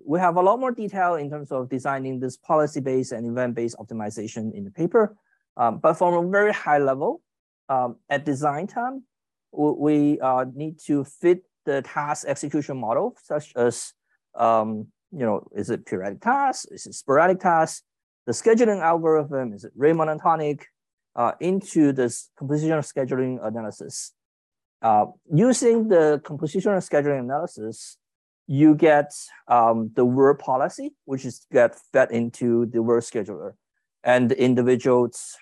we 0.05 0.19
have 0.19 0.35
a 0.35 0.41
lot 0.41 0.59
more 0.59 0.71
detail 0.71 1.15
in 1.15 1.29
terms 1.29 1.51
of 1.51 1.69
designing 1.69 2.19
this 2.19 2.37
policy-based 2.37 3.11
and 3.11 3.25
event-based 3.25 3.77
optimization 3.77 4.53
in 4.53 4.63
the 4.63 4.71
paper. 4.71 5.15
Um, 5.57 5.79
but 5.79 5.93
from 5.93 6.13
a 6.13 6.29
very 6.29 6.53
high 6.53 6.77
level, 6.77 7.21
um, 7.69 7.97
at 8.09 8.25
design 8.25 8.67
time, 8.67 9.03
we 9.51 10.19
uh, 10.19 10.45
need 10.53 10.79
to 10.85 11.03
fit 11.03 11.43
the 11.65 11.81
task 11.81 12.25
execution 12.27 12.77
model, 12.77 13.15
such 13.21 13.51
as, 13.55 13.93
um, 14.35 14.87
you 15.11 15.25
know, 15.25 15.47
is 15.55 15.69
it 15.69 15.85
periodic 15.85 16.21
task? 16.21 16.67
Is 16.71 16.85
it 16.85 16.93
sporadic 16.93 17.39
task? 17.39 17.83
The 18.25 18.33
scheduling 18.33 18.81
algorithm, 18.81 19.53
is 19.53 19.63
it 19.63 19.71
rate 19.75 19.95
monotonic? 19.95 20.63
uh, 21.15 21.33
into 21.39 21.91
this 21.91 22.29
compositional 22.39 22.85
scheduling 22.85 23.45
analysis. 23.45 24.13
Uh, 24.81 25.07
using 25.33 25.89
the 25.89 26.21
compositional 26.23 26.77
scheduling 26.77 27.19
analysis, 27.19 27.97
you 28.51 28.73
get 28.73 29.13
um, 29.47 29.91
the 29.95 30.03
world 30.03 30.39
policy, 30.39 30.89
which 31.05 31.23
is 31.23 31.45
get 31.51 31.75
fed 31.93 32.09
into 32.09 32.65
the 32.65 32.81
world 32.81 33.03
scheduler. 33.03 33.53
And 34.03 34.31
the 34.31 34.43
individual's 34.43 35.37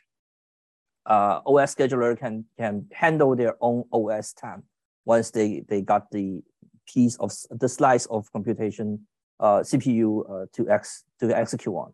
uh, 1.06 1.40
OS 1.46 1.74
scheduler 1.74 2.20
can, 2.20 2.44
can 2.60 2.88
handle 2.92 3.34
their 3.34 3.56
own 3.62 3.86
OS 3.94 4.34
time 4.34 4.64
once 5.06 5.32
they, 5.32 5.64
they 5.70 5.80
got 5.80 6.12
the 6.12 6.42
piece 6.86 7.16
of 7.16 7.32
the 7.50 7.70
slice 7.70 8.08
of 8.08 8.30
computation 8.34 9.08
uh, 9.40 9.60
CPU 9.60 10.30
uh, 10.30 10.46
to, 10.52 10.70
ex, 10.70 11.06
to 11.22 11.34
execute 11.34 11.74
on. 11.74 11.94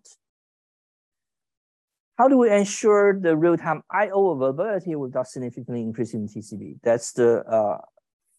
How 2.17 2.27
do 2.27 2.39
we 2.39 2.49
ensure 2.49 3.19
the 3.19 3.37
real-time 3.37 3.83
I/O 3.91 4.31
availability 4.31 4.95
without 4.95 5.27
significantly 5.27 5.81
increasing 5.81 6.27
TCB? 6.27 6.79
That's 6.81 7.11
the 7.13 7.43
uh, 7.45 7.77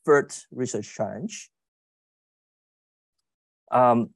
third 0.05 0.35
research 0.51 0.93
challenge. 0.93 1.51
Um, 3.75 4.11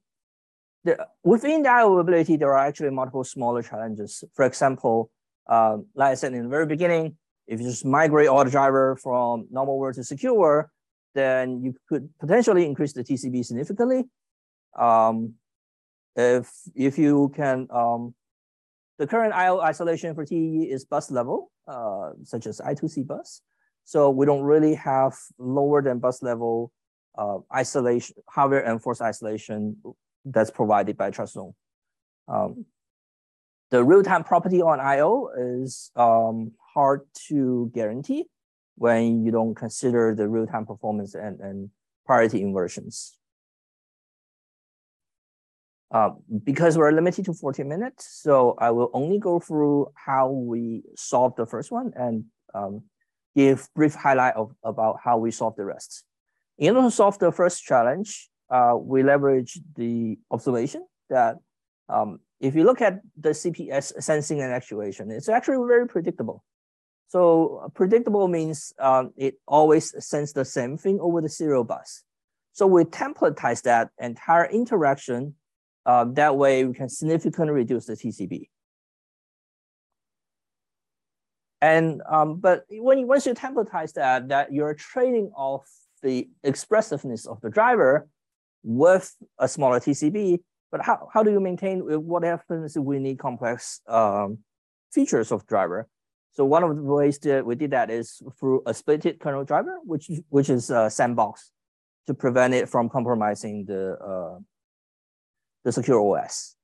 the, 0.83 1.05
within 1.23 1.61
the 1.61 1.69
availability, 1.69 2.37
there 2.37 2.53
are 2.53 2.65
actually 2.65 2.89
multiple 2.89 3.23
smaller 3.23 3.61
challenges. 3.61 4.23
For 4.33 4.45
example, 4.45 5.11
um, 5.47 5.85
like 5.93 6.11
I 6.11 6.15
said 6.15 6.33
in 6.33 6.43
the 6.43 6.49
very 6.49 6.65
beginning, 6.65 7.17
if 7.45 7.59
you 7.59 7.67
just 7.67 7.85
migrate 7.85 8.27
all 8.27 8.43
the 8.43 8.49
driver 8.49 8.95
from 8.95 9.47
normal 9.51 9.77
world 9.77 9.95
to 9.95 10.03
secure 10.03 10.71
then 11.15 11.61
you 11.63 11.75
could 11.87 12.09
potentially 12.19 12.65
increase 12.65 12.93
the 12.93 13.03
TCB 13.03 13.45
significantly. 13.45 14.05
Um, 14.77 15.33
if 16.15 16.49
if 16.75 16.97
you 16.97 17.31
can 17.35 17.67
um, 17.71 18.13
the 18.97 19.07
current 19.07 19.33
IO 19.33 19.59
isolation 19.59 20.13
for 20.15 20.25
TE 20.25 20.69
is 20.69 20.85
bus 20.85 21.09
level, 21.11 21.51
uh, 21.67 22.11
such 22.23 22.45
as 22.45 22.59
I2C 22.59 23.07
bus. 23.07 23.41
So 23.85 24.09
we 24.09 24.25
don't 24.25 24.43
really 24.43 24.75
have 24.75 25.13
lower 25.37 25.81
than 25.81 25.99
bus 25.99 26.21
level 26.21 26.71
uh, 27.17 27.37
isolation, 27.53 28.15
hardware 28.29 28.65
enforced 28.65 29.01
isolation 29.01 29.77
that's 30.25 30.51
provided 30.51 30.97
by 30.97 31.11
TrustZone. 31.11 31.53
Um, 32.27 32.65
the 33.71 33.83
real-time 33.83 34.23
property 34.23 34.61
on 34.61 34.79
I/O 34.79 35.29
is 35.37 35.91
um, 35.95 36.53
hard 36.73 37.01
to 37.27 37.71
guarantee 37.73 38.25
when 38.75 39.23
you 39.23 39.31
don't 39.31 39.55
consider 39.55 40.15
the 40.15 40.27
real-time 40.27 40.65
performance 40.65 41.13
and, 41.13 41.39
and 41.39 41.69
priority 42.05 42.41
inversions. 42.41 43.15
Uh, 45.91 46.11
because 46.43 46.77
we're 46.77 46.91
limited 46.91 47.25
to 47.25 47.33
40 47.33 47.63
minutes, 47.63 48.21
so 48.21 48.55
I 48.59 48.69
will 48.69 48.91
only 48.93 49.17
go 49.17 49.39
through 49.39 49.91
how 49.95 50.29
we 50.29 50.83
solved 50.95 51.37
the 51.37 51.47
first 51.47 51.71
one 51.71 51.91
and 51.95 52.25
um, 52.53 52.83
give 53.35 53.67
brief 53.75 53.95
highlight 53.95 54.35
of 54.35 54.53
about 54.63 54.97
how 55.03 55.17
we 55.17 55.31
solve 55.31 55.55
the 55.55 55.65
rest. 55.65 56.03
In 56.59 56.75
order 56.75 56.89
to 56.89 56.91
solve 56.91 57.17
the 57.19 57.31
first 57.31 57.63
challenge, 57.63 58.29
uh, 58.49 58.75
we 58.77 59.01
leverage 59.01 59.59
the 59.75 60.19
observation 60.29 60.85
that 61.09 61.37
um, 61.87 62.19
if 62.41 62.53
you 62.53 62.65
look 62.65 62.81
at 62.81 62.99
the 63.17 63.29
CPS 63.29 64.03
sensing 64.03 64.41
and 64.41 64.51
actuation, 64.51 65.09
it's 65.09 65.29
actually 65.29 65.65
very 65.65 65.87
predictable. 65.87 66.43
So 67.07 67.71
predictable 67.73 68.27
means 68.27 68.73
um, 68.77 69.13
it 69.15 69.35
always 69.47 69.95
sends 70.05 70.33
the 70.33 70.43
same 70.43 70.77
thing 70.77 70.99
over 70.99 71.21
the 71.21 71.29
serial 71.29 71.63
bus. 71.63 72.03
So 72.51 72.67
we 72.67 72.83
templatize 72.83 73.61
that 73.63 73.89
entire 73.97 74.45
interaction. 74.45 75.35
Uh, 75.85 76.05
that 76.13 76.35
way 76.35 76.65
we 76.65 76.73
can 76.73 76.89
significantly 76.89 77.53
reduce 77.53 77.85
the 77.85 77.93
TCB. 77.93 78.49
And 81.61 82.01
um, 82.09 82.39
but 82.39 82.65
when 82.69 83.07
once 83.07 83.25
you 83.25 83.33
templatize 83.33 83.93
that, 83.93 84.27
that 84.27 84.51
you're 84.51 84.73
trading 84.73 85.31
off 85.35 85.67
the 86.01 86.29
expressiveness 86.43 87.25
of 87.25 87.41
the 87.41 87.49
driver 87.49 88.07
with 88.63 89.15
a 89.37 89.47
smaller 89.47 89.79
TCB. 89.79 90.39
But 90.71 90.81
how, 90.83 91.09
how 91.13 91.23
do 91.23 91.31
you 91.31 91.39
maintain 91.39 91.79
what 91.81 92.23
happens 92.23 92.75
if 92.75 92.83
we 92.83 92.99
need 92.99 93.17
complex 93.17 93.81
um, 93.87 94.39
features 94.91 95.31
of 95.31 95.47
driver? 95.47 95.87
So 96.33 96.45
one 96.45 96.63
of 96.63 96.75
the 96.75 96.81
ways 96.83 97.17
that 97.19 97.45
we 97.45 97.55
did 97.55 97.71
that 97.71 97.89
is 97.89 98.21
through 98.39 98.61
a 98.65 98.71
splitted 98.71 99.19
kernel 99.19 99.43
driver, 99.43 99.79
which 99.83 100.09
which 100.29 100.49
is 100.49 100.69
a 100.69 100.89
sandbox 100.89 101.51
to 102.07 102.13
prevent 102.13 102.53
it 102.53 102.69
from 102.69 102.87
compromising 102.87 103.65
the 103.65 103.97
uh, 103.97 104.39
the 105.63 105.71
secure 105.71 105.99
OS. 105.99 106.55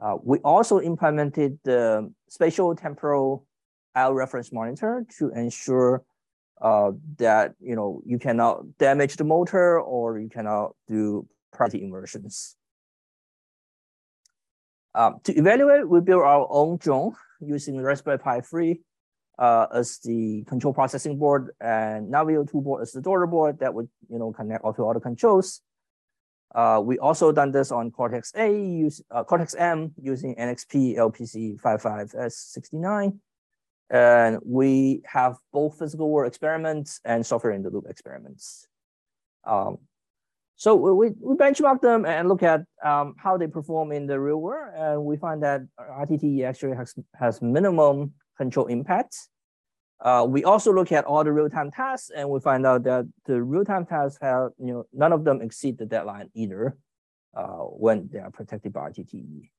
Uh, 0.00 0.16
we 0.22 0.38
also 0.38 0.80
implemented 0.80 1.58
the 1.64 2.10
spatial 2.28 2.74
temporal 2.74 3.46
IO 3.94 4.12
reference 4.12 4.52
monitor 4.52 5.04
to 5.18 5.30
ensure 5.30 6.02
uh, 6.60 6.92
that 7.18 7.54
you 7.60 7.74
know 7.74 8.02
you 8.04 8.18
cannot 8.18 8.78
damage 8.78 9.16
the 9.16 9.24
motor 9.24 9.80
or 9.80 10.18
you 10.18 10.28
cannot 10.28 10.74
do 10.88 11.26
priority 11.52 11.82
inversions. 11.82 12.56
Um, 14.94 15.20
to 15.24 15.32
evaluate, 15.32 15.88
we 15.88 16.00
built 16.00 16.22
our 16.22 16.46
own 16.50 16.76
drone 16.78 17.14
using 17.40 17.80
Raspberry 17.80 18.18
Pi 18.18 18.40
3 18.40 18.80
uh, 19.38 19.66
as 19.72 19.98
the 19.98 20.44
control 20.48 20.74
processing 20.74 21.16
board 21.16 21.50
and 21.60 22.12
Navio 22.12 22.50
2 22.50 22.60
board 22.60 22.82
as 22.82 22.92
the 22.92 23.00
daughter 23.00 23.26
board 23.26 23.60
that 23.60 23.72
would 23.72 23.88
you 24.08 24.18
know 24.18 24.32
connect 24.32 24.64
all 24.64 24.74
to 24.74 24.82
all 24.82 24.94
the 24.94 25.00
controls. 25.00 25.62
Uh, 26.52 26.82
we 26.84 26.98
also 26.98 27.30
done 27.30 27.52
this 27.52 27.70
on 27.70 27.92
Cortex 27.92 28.32
A, 28.34 28.50
use 28.52 29.00
uh, 29.12 29.22
Cortex 29.22 29.54
M 29.54 29.92
using 30.02 30.34
NXP 30.34 30.96
LPC 30.96 31.60
55S69. 31.60 33.18
And 33.90 34.38
we 34.44 35.02
have 35.04 35.36
both 35.52 35.78
physical 35.78 36.08
world 36.10 36.28
experiments 36.28 37.00
and 37.04 37.26
software 37.26 37.52
in 37.52 37.62
the 37.62 37.70
loop 37.70 37.86
experiments. 37.88 38.68
Um, 39.44 39.78
so 40.54 40.76
we, 40.76 41.10
we 41.18 41.34
benchmark 41.36 41.80
them 41.80 42.04
and 42.04 42.28
look 42.28 42.42
at 42.42 42.60
um, 42.84 43.14
how 43.18 43.36
they 43.36 43.46
perform 43.46 43.92
in 43.92 44.06
the 44.06 44.20
real 44.20 44.36
world. 44.36 44.74
And 44.76 45.04
we 45.04 45.16
find 45.16 45.42
that 45.42 45.62
RTTE 45.80 46.44
actually 46.44 46.76
has, 46.76 46.94
has 47.18 47.40
minimum 47.42 48.12
control 48.36 48.66
impact. 48.66 49.16
Uh, 50.00 50.26
we 50.28 50.44
also 50.44 50.72
look 50.72 50.92
at 50.92 51.04
all 51.04 51.24
the 51.24 51.32
real-time 51.32 51.70
tasks 51.70 52.10
and 52.14 52.28
we 52.28 52.40
find 52.40 52.64
out 52.66 52.84
that 52.84 53.06
the 53.26 53.42
real-time 53.42 53.86
tasks 53.86 54.18
have, 54.22 54.50
you 54.58 54.72
know, 54.72 54.84
none 54.92 55.12
of 55.12 55.24
them 55.24 55.42
exceed 55.42 55.78
the 55.78 55.84
deadline 55.84 56.30
either 56.34 56.76
uh, 57.34 57.64
when 57.84 58.08
they 58.12 58.18
are 58.18 58.30
protected 58.30 58.72
by 58.72 58.90
RTTE. 58.90 59.50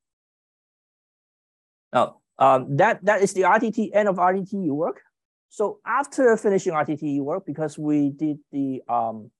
Now, 1.93 2.20
um, 2.41 2.75
that, 2.77 3.06
that 3.06 3.21
is 3.21 3.34
the 3.34 3.41
RTT 3.41 3.91
end 3.93 4.10
of 4.10 4.15
RTTE 4.17 4.69
work. 4.69 5.01
So 5.49 5.80
after 5.86 6.36
finishing 6.38 6.73
RTTE 6.73 7.21
work, 7.21 7.45
because 7.45 7.77
we 7.77 8.10
did 8.10 8.39
the, 8.51 8.82
um, 8.89 9.32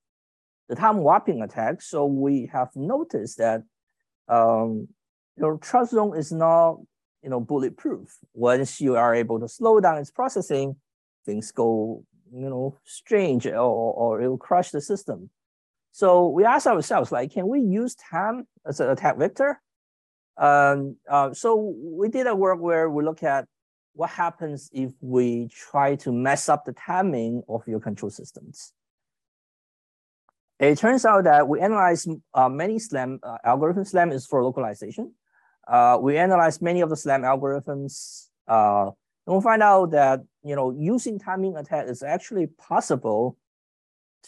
the 0.70 0.76
time 0.76 0.98
warping 0.98 1.42
attack, 1.42 1.82
so 1.82 2.06
we 2.06 2.50
have 2.54 2.70
noticed 2.76 3.38
that 3.40 3.64
um, 4.28 4.88
your 5.38 5.58
trust 5.58 5.92
zone 5.92 6.18
is 6.18 6.32
not 6.32 6.78
you 7.24 7.30
know, 7.30 7.40
bulletproof. 7.40 8.18
Once 8.34 8.82
you 8.82 8.96
are 8.96 9.14
able 9.14 9.40
to 9.40 9.48
slow 9.48 9.80
down 9.80 9.98
its 9.98 10.12
processing, 10.12 10.76
things 11.26 11.52
go 11.52 12.04
you 12.34 12.50
know, 12.50 12.78
strange 12.84 13.46
or, 13.46 13.60
or 13.60 14.22
it 14.22 14.28
will 14.28 14.38
crush 14.38 14.72
the 14.72 14.82
system. 14.82 15.30
So 15.92 16.30
we 16.30 16.46
asked 16.46 16.68
ourselves, 16.68 17.12
like, 17.12 17.34
can 17.34 17.48
we 17.48 17.60
use 17.60 17.96
time 17.96 18.48
as 18.66 18.80
an 18.80 18.90
attack 18.90 19.18
vector? 19.18 19.62
Um, 20.38 20.98
uh, 21.10 21.34
so 21.34 21.76
we 21.78 22.10
did 22.10 22.28
a 22.28 22.36
work 22.36 22.60
where 22.60 22.90
we 22.90 23.04
look 23.04 23.24
at 23.24 23.48
what 23.94 24.10
happens 24.10 24.70
if 24.74 24.94
we 25.02 25.50
try 25.50 25.96
to 25.98 26.12
mess 26.12 26.50
up 26.50 26.66
the 26.66 26.74
timing 26.74 27.44
of 27.50 27.68
your 27.68 27.80
control 27.80 28.10
systems. 28.10 28.74
It 30.60 30.78
turns 30.78 31.06
out 31.06 31.24
that 31.24 31.48
we 31.48 31.60
analyze 31.60 32.08
uh, 32.34 32.48
many 32.48 32.78
SLAM 32.78 33.20
uh, 33.24 33.38
algorithms. 33.46 33.88
SLAM 33.88 34.12
is 34.12 34.28
for 34.28 34.44
localization. 34.44 35.14
Uh, 35.68 35.98
we 36.00 36.18
analyze 36.18 36.62
many 36.62 36.82
of 36.82 36.90
the 36.90 36.96
SLAM 36.96 37.24
algorithms. 37.24 38.28
Uh, 38.48 38.92
and 39.26 39.36
we 39.36 39.42
find 39.42 39.64
out 39.64 39.92
that 39.92 40.22
you 40.44 40.56
know 40.56 40.72
using 40.72 41.20
timing 41.20 41.56
attack 41.56 41.88
is 41.88 42.04
actually 42.04 42.48
possible 42.48 43.38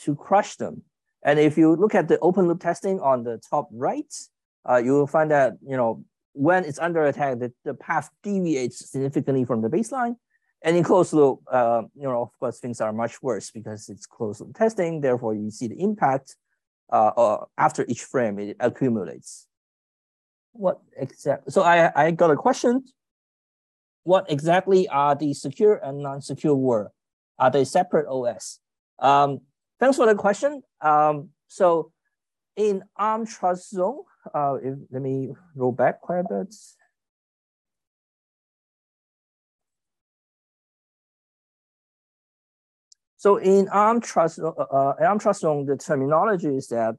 to 0.04 0.16
crush 0.16 0.56
them. 0.56 0.84
And 1.24 1.40
if 1.40 1.58
you 1.58 1.76
look 1.76 1.96
at 1.96 2.08
the 2.08 2.20
open 2.20 2.48
loop 2.48 2.62
testing 2.62 3.00
on 3.00 3.24
the 3.24 3.40
top 3.50 3.70
right, 3.72 4.14
uh, 4.70 4.78
you 4.78 4.94
will 4.94 5.08
find 5.08 5.32
that 5.32 5.54
you 5.66 5.78
know 5.78 6.04
when 6.34 6.66
it's 6.66 6.80
under 6.80 7.04
attack, 7.04 7.40
the, 7.40 7.54
the 7.64 7.74
path 7.74 8.10
deviates 8.24 8.90
significantly 8.90 9.46
from 9.46 9.62
the 9.62 9.70
baseline. 9.70 10.16
And 10.64 10.78
in 10.78 10.84
closed 10.84 11.14
loop, 11.14 11.42
uh, 11.52 11.84
you 11.96 12.04
know, 12.04 12.22
of 12.22 12.30
course, 12.40 12.60
things 12.60 12.82
are 12.82 12.94
much 12.94 13.22
worse 13.22 13.52
because 13.52 13.90
it's 13.90 14.06
closed 14.06 14.42
loop 14.42 14.56
testing. 14.58 15.02
Therefore, 15.02 15.36
you 15.36 15.52
see 15.52 15.68
the 15.68 15.80
impact 15.80 16.36
uh, 16.92 17.12
uh, 17.18 17.46
after 17.58 17.86
each 17.88 18.04
frame, 18.04 18.40
it 18.40 18.58
accumulates. 18.60 19.48
What 20.54 20.80
exactly? 20.96 21.52
So 21.52 21.64
I, 21.64 21.92
I 21.96 22.12
got 22.12 22.32
a 22.32 22.36
question. 22.36 22.86
What 24.04 24.26
exactly 24.30 24.88
are 24.88 25.16
the 25.16 25.34
secure 25.34 25.76
and 25.76 26.00
non-secure 26.00 26.56
world? 26.56 26.92
Are 27.40 27.52
they 27.52 27.66
separate 27.66 28.08
OS? 28.08 28.60
Um, 29.00 29.40
thanks 29.80 29.98
for 29.98 30.06
the 30.06 30.16
question. 30.16 30.62
Um, 30.82 31.30
so 31.48 31.92
in 32.56 32.84
ARM 32.96 33.26
TrustZone, 33.26 34.04
uh, 34.34 34.56
if, 34.62 34.78
let 34.92 35.02
me 35.02 35.34
roll 35.56 35.72
back 35.72 36.02
quite 36.02 36.20
a 36.20 36.24
bit. 36.24 36.56
So 43.24 43.38
in 43.38 43.70
ARM 43.70 44.02
Trust, 44.02 44.40
uh, 44.40 44.50
uh, 44.50 44.96
ARM 45.00 45.18
TrustZone, 45.18 45.66
the 45.66 45.78
terminology 45.78 46.58
is 46.58 46.68
that 46.68 46.96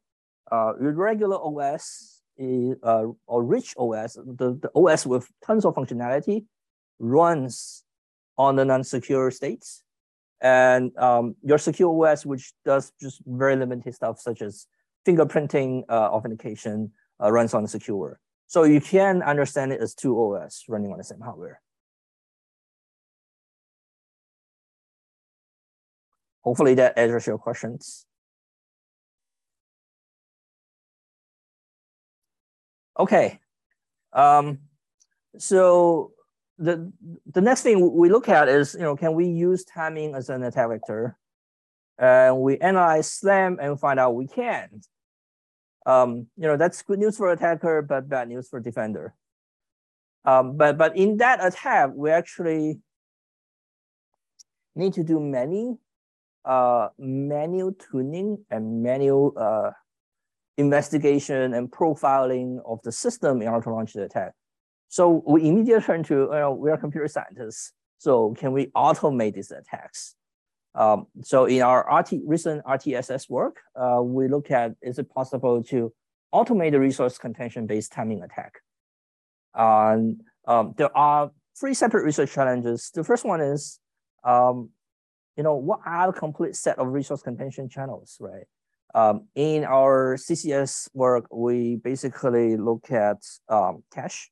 uh, 0.50 0.72
regular 0.78 1.36
OS 1.36 2.22
is, 2.38 2.76
uh, 2.82 3.08
or 3.26 3.44
rich 3.44 3.74
OS, 3.76 4.14
the, 4.14 4.58
the 4.58 4.70
OS 4.74 5.04
with 5.04 5.28
tons 5.44 5.66
of 5.66 5.74
functionality 5.74 6.46
runs 6.98 7.84
on 8.38 8.56
the 8.56 8.64
non-secure 8.64 9.30
states. 9.30 9.82
And 10.40 10.96
um, 10.96 11.36
your 11.42 11.58
secure 11.58 11.90
OS, 12.06 12.24
which 12.24 12.54
does 12.64 12.90
just 13.00 13.20
very 13.26 13.56
limited 13.56 13.94
stuff 13.94 14.18
such 14.18 14.40
as 14.40 14.66
fingerprinting 15.06 15.84
uh, 15.90 16.08
authentication, 16.08 16.92
uh, 17.22 17.30
runs 17.30 17.54
on 17.54 17.66
secure. 17.66 18.18
So 18.46 18.64
you 18.64 18.80
can 18.80 19.22
understand 19.22 19.72
it 19.72 19.80
as 19.80 19.94
two 19.94 20.16
OS 20.20 20.64
running 20.68 20.92
on 20.92 20.98
the 20.98 21.04
same 21.04 21.20
hardware. 21.20 21.60
Hopefully 26.42 26.74
that 26.74 26.98
answers 26.98 27.26
your 27.26 27.38
questions. 27.38 28.06
Okay. 32.98 33.40
Um, 34.12 34.60
so 35.38 36.12
the 36.58 36.92
the 37.26 37.40
next 37.40 37.62
thing 37.62 37.96
we 37.96 38.08
look 38.08 38.28
at 38.28 38.48
is, 38.48 38.74
you 38.74 38.82
know, 38.82 38.94
can 38.94 39.14
we 39.14 39.26
use 39.26 39.64
timing 39.64 40.14
as 40.14 40.28
an 40.28 40.42
attack 40.42 40.68
vector? 40.68 41.16
And 41.98 42.40
we 42.40 42.58
analyze 42.58 43.10
SLAM 43.10 43.58
and 43.60 43.78
find 43.78 43.98
out 43.98 44.14
we 44.14 44.26
can. 44.26 44.82
Um, 45.86 46.26
you 46.36 46.46
know, 46.48 46.56
that's 46.56 46.82
good 46.82 46.98
news 46.98 47.16
for 47.16 47.30
attacker, 47.30 47.82
but 47.82 48.08
bad 48.08 48.28
news 48.28 48.48
for 48.48 48.60
defender. 48.60 49.14
Um, 50.24 50.56
but, 50.56 50.78
but 50.78 50.96
in 50.96 51.18
that 51.18 51.44
attack, 51.44 51.90
we 51.94 52.10
actually 52.10 52.78
need 54.74 54.94
to 54.94 55.04
do 55.04 55.20
many 55.20 55.76
uh, 56.44 56.88
manual 56.98 57.72
tuning 57.72 58.44
and 58.50 58.82
manual 58.82 59.34
uh, 59.36 59.70
investigation 60.56 61.54
and 61.54 61.70
profiling 61.70 62.58
of 62.66 62.80
the 62.82 62.92
system 62.92 63.42
in 63.42 63.48
order 63.48 63.64
to 63.64 63.70
launch 63.70 63.92
the 63.92 64.04
attack. 64.04 64.32
So 64.88 65.22
we 65.26 65.48
immediately 65.48 65.84
turn 65.84 66.02
to, 66.04 66.14
you 66.14 66.30
know, 66.30 66.52
we 66.52 66.70
are 66.70 66.76
computer 66.76 67.08
scientists. 67.08 67.72
So 67.98 68.34
can 68.38 68.52
we 68.52 68.66
automate 68.68 69.34
these 69.34 69.50
attacks? 69.50 70.14
Um, 70.74 71.06
so 71.22 71.44
in 71.44 71.62
our 71.62 71.86
RT, 72.00 72.20
recent 72.24 72.64
RTSS 72.64 73.30
work, 73.30 73.58
uh, 73.76 74.00
we 74.02 74.28
look 74.28 74.50
at, 74.50 74.72
is 74.82 74.98
it 74.98 75.08
possible 75.08 75.62
to 75.64 75.92
automate 76.34 76.72
the 76.72 76.80
resource 76.80 77.16
contention 77.16 77.66
based 77.66 77.92
timing 77.92 78.22
attack? 78.22 78.60
And 79.54 80.20
um, 80.46 80.74
there 80.76 80.96
are 80.96 81.30
three 81.58 81.74
separate 81.74 82.04
research 82.04 82.32
challenges. 82.32 82.90
The 82.92 83.04
first 83.04 83.24
one 83.24 83.40
is, 83.40 83.78
um, 84.24 84.70
you 85.36 85.42
know, 85.42 85.54
what 85.54 85.80
are 85.86 86.12
the 86.12 86.18
complete 86.18 86.56
set 86.56 86.78
of 86.78 86.88
resource 86.88 87.22
contention 87.22 87.68
channels, 87.68 88.16
right? 88.20 88.46
Um, 88.94 89.26
in 89.34 89.64
our 89.64 90.16
CCS 90.16 90.88
work, 90.94 91.26
we 91.32 91.76
basically 91.76 92.56
look 92.56 92.90
at 92.92 93.18
um, 93.48 93.82
cache, 93.92 94.30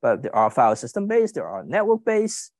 but 0.00 0.22
there 0.22 0.34
are 0.34 0.50
file 0.50 0.76
system 0.76 1.08
based, 1.08 1.34
there 1.34 1.48
are 1.48 1.64
network 1.64 2.04
based, 2.04 2.52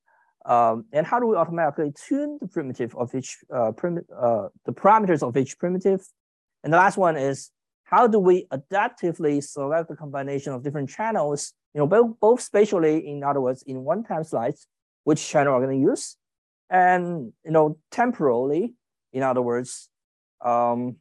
um, 0.47 0.85
and 0.93 1.07
how 1.07 1.21
do 1.21 1.27
we 1.27 1.37
automatically 1.37 1.93
tune 1.93 2.39
the 2.41 2.49
primitive 2.49 2.95
of 2.97 3.15
each 3.15 3.39
uh, 3.53 3.69
uh, 3.69 4.49
the 4.65 4.73
parameters 4.73 5.27
of 5.27 5.37
each 5.37 5.59
primitive? 5.59 6.01
And 6.65 6.73
the 6.73 6.77
last 6.77 6.97
one 6.97 7.17
is 7.17 7.51
how 7.85 8.07
do 8.07 8.19
we 8.19 8.47
adaptively 8.53 9.43
select 9.43 9.89
the 9.89 9.97
combination 9.97 10.53
of 10.53 10.63
different 10.63 10.91
channels, 10.91 11.53
you 11.75 11.79
know, 11.81 11.87
both, 11.87 12.21
both 12.21 12.41
spatially, 12.41 13.09
in 13.09 13.23
other 13.25 13.41
words, 13.41 13.63
in 13.63 13.85
one 13.85 14.05
time 14.05 14.25
slice, 14.25 14.67
which 15.05 15.27
channel 15.27 15.55
we're 15.55 15.67
going 15.67 15.81
to 15.81 15.91
use, 15.91 16.17
and 16.71 17.33
you 17.45 17.51
know, 17.51 17.79
temporally, 17.91 18.75
in 19.13 19.23
other 19.23 19.43
words, 19.43 19.89
um, 20.45 20.97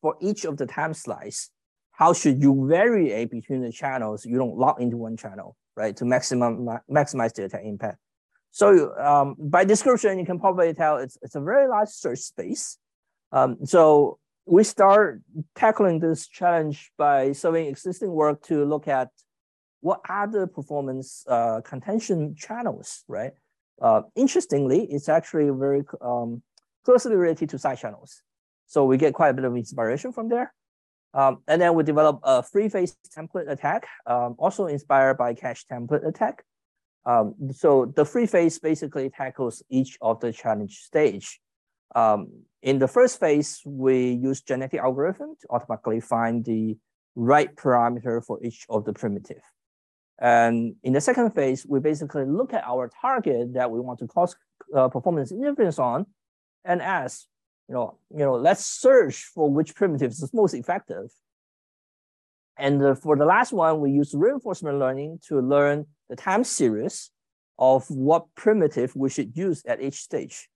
for 0.00 0.16
each 0.20 0.44
of 0.44 0.56
the 0.56 0.66
time 0.66 0.94
slice, 0.94 1.50
how 1.92 2.12
should 2.12 2.40
you 2.40 2.66
vary 2.68 3.24
between 3.26 3.60
the 3.60 3.72
channels? 3.72 4.24
You 4.24 4.38
don't 4.38 4.56
lock 4.56 4.80
into 4.80 4.96
one 4.96 5.16
channel, 5.16 5.56
right? 5.78 5.96
To 5.96 6.04
maximum 6.04 6.66
maximize 6.90 7.32
the 7.34 7.44
attack 7.44 7.62
impact. 7.64 7.98
So 8.50 8.66
um, 8.98 9.36
by 9.38 9.64
description, 9.64 10.18
you 10.18 10.26
can 10.26 10.40
probably 10.40 10.74
tell 10.74 10.96
it's, 10.96 11.16
it's 11.22 11.36
a 11.36 11.40
very 11.40 11.68
large 11.68 11.90
search 11.90 12.18
space. 12.18 12.78
Um, 13.30 13.58
so 13.64 14.18
we 14.46 14.64
start 14.64 15.22
tackling 15.54 16.00
this 16.00 16.26
challenge 16.26 16.90
by 16.98 17.32
serving 17.32 17.66
existing 17.66 18.10
work 18.10 18.42
to 18.50 18.64
look 18.64 18.88
at 18.88 19.08
what 19.80 20.00
are 20.08 20.26
the 20.26 20.46
performance 20.48 21.24
uh, 21.28 21.60
contention 21.60 22.34
channels, 22.34 23.04
right? 23.06 23.34
Uh, 23.80 24.02
interestingly, 24.16 24.80
it's 24.90 25.08
actually 25.08 25.50
very 25.50 25.84
um, 26.00 26.42
closely 26.84 27.14
related 27.14 27.50
to 27.50 27.58
side 27.58 27.78
channels. 27.78 28.22
So 28.66 28.84
we 28.84 28.96
get 28.96 29.14
quite 29.14 29.28
a 29.28 29.34
bit 29.34 29.44
of 29.44 29.54
inspiration 29.54 30.12
from 30.12 30.28
there. 30.28 30.52
Um, 31.18 31.38
and 31.48 31.60
then 31.60 31.74
we 31.74 31.82
develop 31.82 32.20
a 32.22 32.44
free 32.44 32.68
phase 32.68 32.96
template 33.16 33.50
attack, 33.50 33.88
um, 34.06 34.36
also 34.38 34.66
inspired 34.66 35.18
by 35.18 35.34
cache 35.34 35.64
template 35.66 36.06
attack. 36.06 36.44
Um, 37.06 37.34
so 37.50 37.92
the 37.96 38.04
free 38.04 38.26
phase 38.26 38.56
basically 38.60 39.10
tackles 39.10 39.60
each 39.68 39.98
of 40.00 40.20
the 40.20 40.32
challenge 40.32 40.74
stage. 40.90 41.40
Um, 41.96 42.44
in 42.62 42.78
the 42.78 42.86
first 42.86 43.18
phase, 43.18 43.60
we 43.64 44.12
use 44.12 44.42
genetic 44.42 44.78
algorithm 44.78 45.34
to 45.40 45.46
automatically 45.50 46.00
find 46.00 46.44
the 46.44 46.76
right 47.16 47.52
parameter 47.56 48.24
for 48.24 48.38
each 48.44 48.64
of 48.68 48.84
the 48.84 48.92
primitive. 48.92 49.42
And 50.20 50.76
in 50.84 50.92
the 50.92 51.00
second 51.00 51.32
phase, 51.32 51.66
we 51.68 51.80
basically 51.80 52.26
look 52.26 52.54
at 52.54 52.62
our 52.64 52.90
target 53.02 53.54
that 53.54 53.72
we 53.72 53.80
want 53.80 53.98
to 54.00 54.06
cause 54.06 54.36
uh, 54.76 54.88
performance 54.88 55.32
interference 55.32 55.80
on 55.80 56.06
and 56.64 56.80
ask, 56.80 57.26
you 57.68 57.74
know, 57.74 57.98
you 58.10 58.24
know, 58.24 58.34
let's 58.34 58.64
search 58.64 59.24
for 59.34 59.50
which 59.50 59.74
primitives 59.74 60.22
is 60.22 60.32
most 60.32 60.54
effective. 60.54 61.10
And 62.56 62.82
uh, 62.82 62.94
for 62.94 63.16
the 63.16 63.24
last 63.24 63.52
one, 63.52 63.80
we 63.80 63.90
use 63.90 64.14
reinforcement 64.14 64.78
learning 64.78 65.20
to 65.28 65.40
learn 65.40 65.86
the 66.08 66.16
time 66.16 66.44
series 66.44 67.10
of 67.58 67.88
what 67.90 68.26
primitive 68.34 68.96
we 68.96 69.10
should 69.10 69.36
use 69.36 69.64
at 69.66 69.82
each 69.82 69.96
stage. 69.96 70.48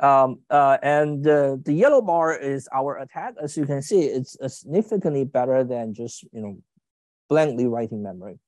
Um, 0.00 0.40
uh, 0.48 0.78
and 0.82 1.26
uh, 1.26 1.56
the 1.62 1.72
yellow 1.72 2.00
bar 2.00 2.34
is 2.34 2.68
our 2.72 2.98
attack. 2.98 3.34
As 3.42 3.56
you 3.56 3.66
can 3.66 3.82
see, 3.82 4.00
it's 4.00 4.36
significantly 4.46 5.24
better 5.24 5.64
than 5.64 5.92
just 5.92 6.24
you 6.32 6.40
know 6.40 6.56
blankly 7.28 7.66
writing 7.66 8.02
memory. 8.02 8.38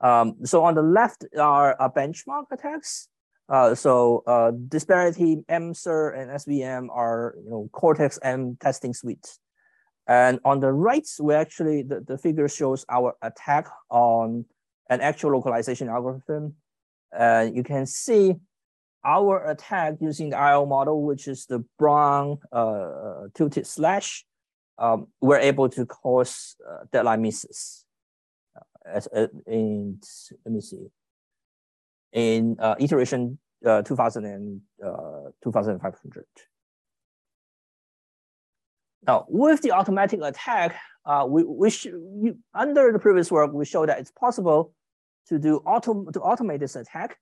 Um, 0.00 0.36
so 0.44 0.64
on 0.64 0.74
the 0.74 0.82
left 0.82 1.24
are 1.38 1.76
uh, 1.80 1.88
benchmark 1.88 2.44
attacks. 2.52 3.08
Uh, 3.50 3.74
so 3.74 4.22
uh, 4.28 4.52
disparity, 4.68 5.38
MSER, 5.50 6.16
and 6.16 6.30
SVM 6.30 6.86
are 6.92 7.34
you 7.42 7.50
know 7.50 7.68
Cortex 7.72 8.18
M 8.22 8.56
testing 8.60 8.94
suites. 8.94 9.40
And 10.06 10.38
on 10.44 10.60
the 10.60 10.72
right, 10.72 11.06
we 11.20 11.34
actually 11.34 11.82
the, 11.82 12.00
the 12.00 12.16
figure 12.16 12.48
shows 12.48 12.86
our 12.88 13.14
attack 13.22 13.68
on 13.90 14.44
an 14.88 15.00
actual 15.00 15.32
localization 15.32 15.88
algorithm. 15.88 16.54
And 17.12 17.56
you 17.56 17.64
can 17.64 17.86
see 17.86 18.36
our 19.04 19.50
attack 19.50 19.94
using 20.00 20.30
the 20.30 20.38
IO 20.38 20.66
model, 20.66 21.02
which 21.02 21.26
is 21.26 21.46
the 21.46 21.64
brown 21.78 22.38
uh, 22.52 23.28
tilted 23.34 23.66
slash, 23.66 24.24
um, 24.78 25.08
we're 25.20 25.38
able 25.38 25.68
to 25.70 25.86
cause 25.86 26.56
uh, 26.68 26.84
deadline 26.92 27.22
misses. 27.22 27.84
Uh, 28.56 28.88
as 28.88 29.08
uh, 29.14 29.26
in 29.46 30.00
let 30.44 30.54
me 30.54 30.60
see, 30.60 30.86
in 32.12 32.56
uh, 32.58 32.74
iteration 32.78 33.38
uh, 33.64 33.82
2000 33.82 34.24
and 34.24 34.60
2500. 35.42 36.24
Now, 39.06 39.24
with 39.28 39.62
the 39.62 39.72
automatic 39.72 40.20
attack, 40.22 40.76
we, 41.28 41.44
we 41.44 41.70
you, 41.70 42.38
under 42.54 42.92
the 42.92 42.98
previous 42.98 43.30
work, 43.30 43.52
we 43.52 43.64
showed 43.64 43.88
that 43.88 43.98
it's 43.98 44.12
possible 44.12 44.72
to 45.28 45.38
do 45.38 45.58
auto 45.58 46.10
to 46.10 46.20
automate 46.20 46.60
this 46.60 46.76
attack 46.76 47.16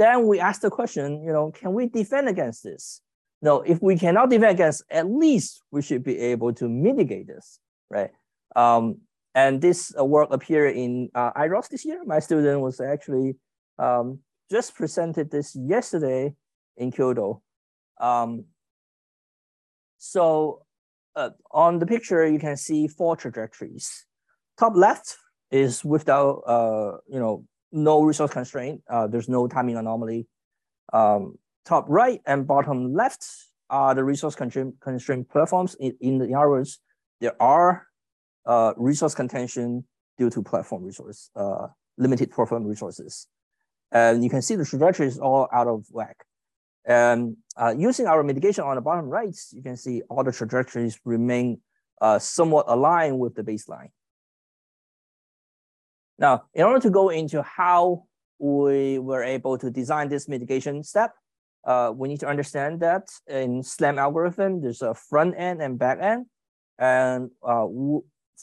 then 0.00 0.26
we 0.26 0.40
ask 0.40 0.62
the 0.62 0.70
question, 0.70 1.22
you 1.22 1.30
know, 1.30 1.50
can 1.50 1.74
we 1.74 1.86
defend 1.86 2.26
against 2.26 2.64
this? 2.64 3.02
No, 3.42 3.60
if 3.60 3.82
we 3.82 3.98
cannot 3.98 4.30
defend 4.30 4.52
against, 4.52 4.82
at 4.90 5.06
least 5.06 5.62
we 5.70 5.82
should 5.82 6.02
be 6.02 6.18
able 6.18 6.54
to 6.54 6.70
mitigate 6.70 7.26
this, 7.26 7.58
right? 7.90 8.10
Um, 8.56 9.02
and 9.34 9.60
this 9.60 9.92
uh, 9.98 10.02
work 10.02 10.28
appeared 10.30 10.74
in 10.74 11.10
uh, 11.14 11.32
IROS 11.36 11.68
this 11.68 11.84
year. 11.84 12.02
My 12.06 12.18
student 12.18 12.62
was 12.62 12.80
actually 12.80 13.36
um, 13.80 14.20
just 14.50 14.74
presented 14.74 15.30
this 15.30 15.56
yesterday 15.56 16.34
in 16.76 16.92
Kyoto. 16.92 17.42
Um, 18.00 18.44
so 19.98 20.62
uh, 21.16 21.30
on 21.50 21.78
the 21.78 21.86
picture, 21.86 22.26
you 22.26 22.38
can 22.38 22.56
see 22.56 22.86
four 22.86 23.16
trajectories. 23.16 24.06
Top 24.58 24.74
left 24.76 25.16
is 25.50 25.84
without, 25.84 26.42
uh, 26.46 26.98
you 27.08 27.18
know, 27.18 27.44
no 27.72 28.02
resource 28.02 28.32
constraint. 28.32 28.82
Uh, 28.88 29.06
there's 29.06 29.28
no 29.28 29.48
timing 29.48 29.76
anomaly. 29.76 30.26
Um, 30.92 31.36
top 31.64 31.86
right 31.88 32.20
and 32.26 32.46
bottom 32.46 32.94
left 32.94 33.26
are 33.70 33.94
the 33.94 34.04
resource 34.04 34.34
constraint, 34.34 35.28
platforms. 35.30 35.76
In, 35.78 35.96
in, 36.00 36.18
the, 36.18 36.34
other 36.34 36.50
words, 36.50 36.80
there 37.20 37.40
are 37.40 37.86
uh, 38.46 38.72
resource 38.76 39.14
contention 39.14 39.84
due 40.18 40.30
to 40.30 40.42
platform 40.42 40.84
resource, 40.84 41.30
uh, 41.36 41.68
limited 41.96 42.30
platform 42.32 42.64
resources. 42.64 43.28
And 43.92 44.22
you 44.22 44.30
can 44.30 44.42
see 44.42 44.56
the 44.56 44.64
trajectory 44.64 45.06
is 45.06 45.18
all 45.18 45.48
out 45.52 45.66
of 45.66 45.86
whack. 45.90 46.24
And 46.84 47.36
uh, 47.56 47.74
using 47.76 48.06
our 48.06 48.22
mitigation 48.22 48.64
on 48.64 48.76
the 48.76 48.80
bottom 48.80 49.06
right, 49.06 49.36
you 49.52 49.62
can 49.62 49.76
see 49.76 50.02
all 50.08 50.24
the 50.24 50.32
trajectories 50.32 50.98
remain 51.04 51.60
uh, 52.00 52.18
somewhat 52.18 52.66
aligned 52.68 53.18
with 53.18 53.34
the 53.34 53.42
baseline. 53.42 53.90
Now, 56.18 56.44
in 56.54 56.64
order 56.64 56.80
to 56.80 56.90
go 56.90 57.08
into 57.08 57.42
how 57.42 58.04
we 58.38 58.98
were 58.98 59.22
able 59.22 59.58
to 59.58 59.70
design 59.70 60.08
this 60.08 60.28
mitigation 60.28 60.82
step, 60.82 61.14
uh, 61.64 61.92
we 61.94 62.08
need 62.08 62.20
to 62.20 62.28
understand 62.28 62.80
that 62.80 63.08
in 63.26 63.62
SLAM 63.62 63.98
algorithm, 63.98 64.62
there's 64.62 64.82
a 64.82 64.94
front 64.94 65.34
end 65.36 65.60
and 65.60 65.78
back 65.78 65.98
end. 66.00 66.26
And 66.78 67.30
uh, 67.42 67.66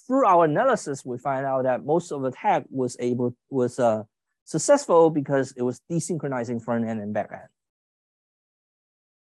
through 0.06 0.26
our 0.26 0.46
analysis, 0.46 1.04
we 1.04 1.18
find 1.18 1.46
out 1.46 1.64
that 1.64 1.84
most 1.84 2.12
of 2.12 2.22
the 2.22 2.32
tag 2.32 2.66
was 2.70 2.96
able 3.00 3.36
was 3.50 3.80
uh, 3.80 4.04
successful 4.48 5.10
because 5.10 5.54
it 5.58 5.62
was 5.62 5.82
desynchronizing 5.92 6.64
front 6.64 6.88
end 6.88 7.02
and 7.02 7.14
back 7.14 7.30
end. 7.34 7.50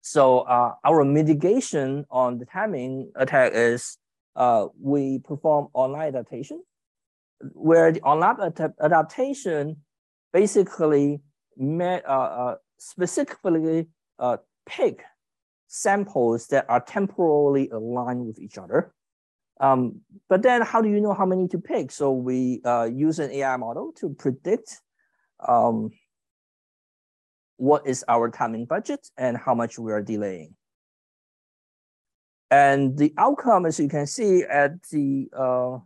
So 0.03 0.41
uh, 0.41 0.75
our 0.85 1.05
mitigation 1.05 2.05
on 2.11 2.39
the 2.39 2.45
timing 2.45 3.11
attack 3.17 3.53
is 3.55 3.97
uh, 4.37 4.67
we 4.79 5.19
perform 5.19 5.69
online 5.73 6.09
adaptation 6.09 6.63
where 7.53 7.91
the 7.93 8.03
online 8.03 8.53
adaptation 8.81 9.79
basically 10.33 11.21
met, 11.57 12.07
uh, 12.07 12.13
uh, 12.13 12.55
specifically 12.79 13.89
uh, 14.19 14.37
pick 14.67 15.03
samples 15.67 16.47
that 16.49 16.67
are 16.69 16.81
temporally 16.81 17.71
aligned 17.71 18.27
with 18.27 18.39
each 18.39 18.59
other. 18.59 18.93
Um, 19.61 20.03
but 20.29 20.43
then 20.43 20.61
how 20.61 20.83
do 20.83 20.91
you 20.91 21.01
know 21.01 21.15
how 21.15 21.25
many 21.25 21.49
to 21.49 21.59
pick? 21.59 21.91
So 21.91 22.13
we 22.13 22.61
uh, 22.65 22.89
use 22.93 23.19
an 23.19 23.31
AI 23.31 23.57
model 23.57 23.93
to 23.97 24.11
predict 24.11 24.83
um, 25.41 25.91
what 27.57 27.87
is 27.87 28.05
our 28.09 28.31
timing 28.31 28.67
budget 28.67 29.09
and 29.17 29.37
how 29.37 29.55
much 29.55 29.79
we 29.79 29.93
are 29.93 30.03
delaying. 30.03 30.55
And 32.51 32.97
the 32.97 33.13
outcome, 33.19 33.67
as 33.67 33.81
you 33.81 33.89
can 33.89 34.07
see 34.07 34.45
at 34.45 34.83
the 34.91 35.29
uh, 35.37 35.79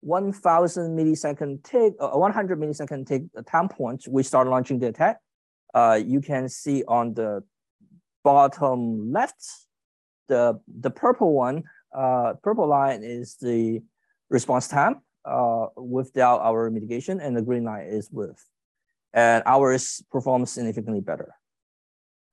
1000 0.00 0.96
millisecond 0.96 1.62
tick, 1.62 1.94
uh, 2.00 2.10
100 2.10 2.58
millisecond 2.58 3.06
tick 3.06 3.24
time 3.46 3.68
point, 3.68 4.04
we 4.08 4.22
start 4.22 4.48
launching 4.48 4.78
the 4.78 4.88
attack. 4.88 5.18
Uh, 5.74 6.00
you 6.02 6.20
can 6.20 6.48
see 6.48 6.84
on 6.88 7.12
the 7.14 7.42
bottom 8.24 9.12
left, 9.12 9.44
the, 10.28 10.58
the 10.80 10.90
purple 10.90 11.34
one, 11.34 11.64
uh, 11.94 12.34
purple 12.42 12.66
line 12.66 13.02
is 13.02 13.36
the 13.40 13.82
response 14.30 14.68
time 14.68 15.02
uh, 15.28 15.68
without 15.76 16.40
our 16.40 16.70
mitigation, 16.70 17.20
and 17.20 17.36
the 17.36 17.42
green 17.42 17.64
line 17.64 17.86
is 17.86 18.08
with. 18.10 18.42
And 19.12 19.42
ours 19.46 20.02
performs 20.10 20.50
significantly 20.50 21.00
better. 21.00 21.34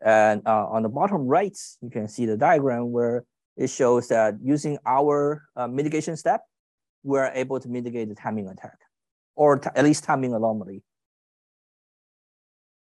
And 0.01 0.41
uh, 0.45 0.67
on 0.67 0.83
the 0.83 0.89
bottom 0.89 1.25
right, 1.25 1.57
you 1.81 1.89
can 1.89 2.07
see 2.07 2.25
the 2.25 2.37
diagram 2.37 2.91
where 2.91 3.23
it 3.57 3.69
shows 3.69 4.09
that 4.09 4.35
using 4.43 4.77
our 4.85 5.43
uh, 5.55 5.67
mitigation 5.67 6.17
step, 6.17 6.41
we're 7.03 7.31
able 7.33 7.59
to 7.59 7.69
mitigate 7.69 8.09
the 8.09 8.15
timing 8.15 8.47
attack, 8.47 8.77
or 9.35 9.61
at 9.75 9.83
least 9.83 10.03
timing 10.03 10.33
anomaly. 10.33 10.83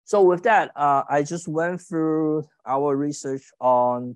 So 0.06 0.22
with 0.22 0.44
that, 0.44 0.72
uh, 0.76 1.04
I 1.10 1.24
just 1.24 1.48
went 1.48 1.82
through 1.82 2.44
our 2.66 2.96
research 2.96 3.44
on 3.60 4.16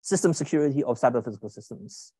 system 0.00 0.32
security 0.32 0.82
of 0.82 0.98
cyber 0.98 1.22
physical 1.22 1.50
systems. 1.50 2.12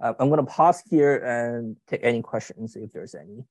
Uh, 0.00 0.14
I'm 0.18 0.30
gonna 0.30 0.44
pause 0.44 0.82
here 0.88 1.16
and 1.16 1.76
take 1.86 2.00
any 2.02 2.22
questions 2.22 2.76
if 2.76 2.92
there's 2.92 3.14
any. 3.14 3.44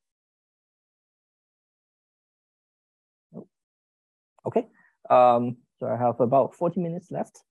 Okay, 4.45 4.67
um, 5.09 5.57
so 5.79 5.87
I 5.87 5.97
have 5.97 6.19
about 6.19 6.55
40 6.55 6.79
minutes 6.79 7.11
left. 7.11 7.43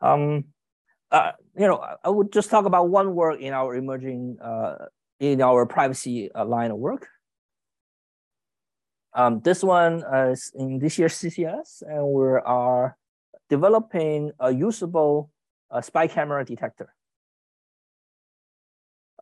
Um, 0.00 0.44
uh, 1.10 1.32
you 1.58 1.66
know, 1.66 1.84
I 2.04 2.08
would 2.08 2.32
just 2.32 2.50
talk 2.50 2.66
about 2.66 2.88
one 2.88 3.14
work 3.14 3.40
in 3.40 3.52
our 3.52 3.74
emerging, 3.74 4.38
uh, 4.40 4.86
in 5.18 5.42
our 5.42 5.66
privacy 5.66 6.30
uh, 6.32 6.44
line 6.44 6.70
of 6.70 6.78
work. 6.78 7.08
Um, 9.12 9.40
this 9.40 9.62
one 9.62 10.04
is 10.30 10.52
in 10.54 10.78
this 10.78 10.98
year's 10.98 11.14
CCS, 11.14 11.82
and 11.82 12.06
we 12.06 12.22
are 12.22 12.96
developing 13.48 14.30
a 14.38 14.52
usable 14.52 15.30
uh, 15.70 15.80
spy 15.80 16.06
camera 16.06 16.44
detector. 16.44 16.94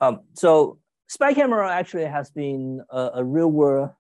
Um, 0.01 0.21
so 0.35 0.79
spy 1.09 1.35
camera 1.35 1.71
actually 1.73 2.07
has 2.07 2.31
been 2.31 2.81
a, 2.91 3.11
a 3.15 3.25
real 3.25 3.51
world 3.51 3.91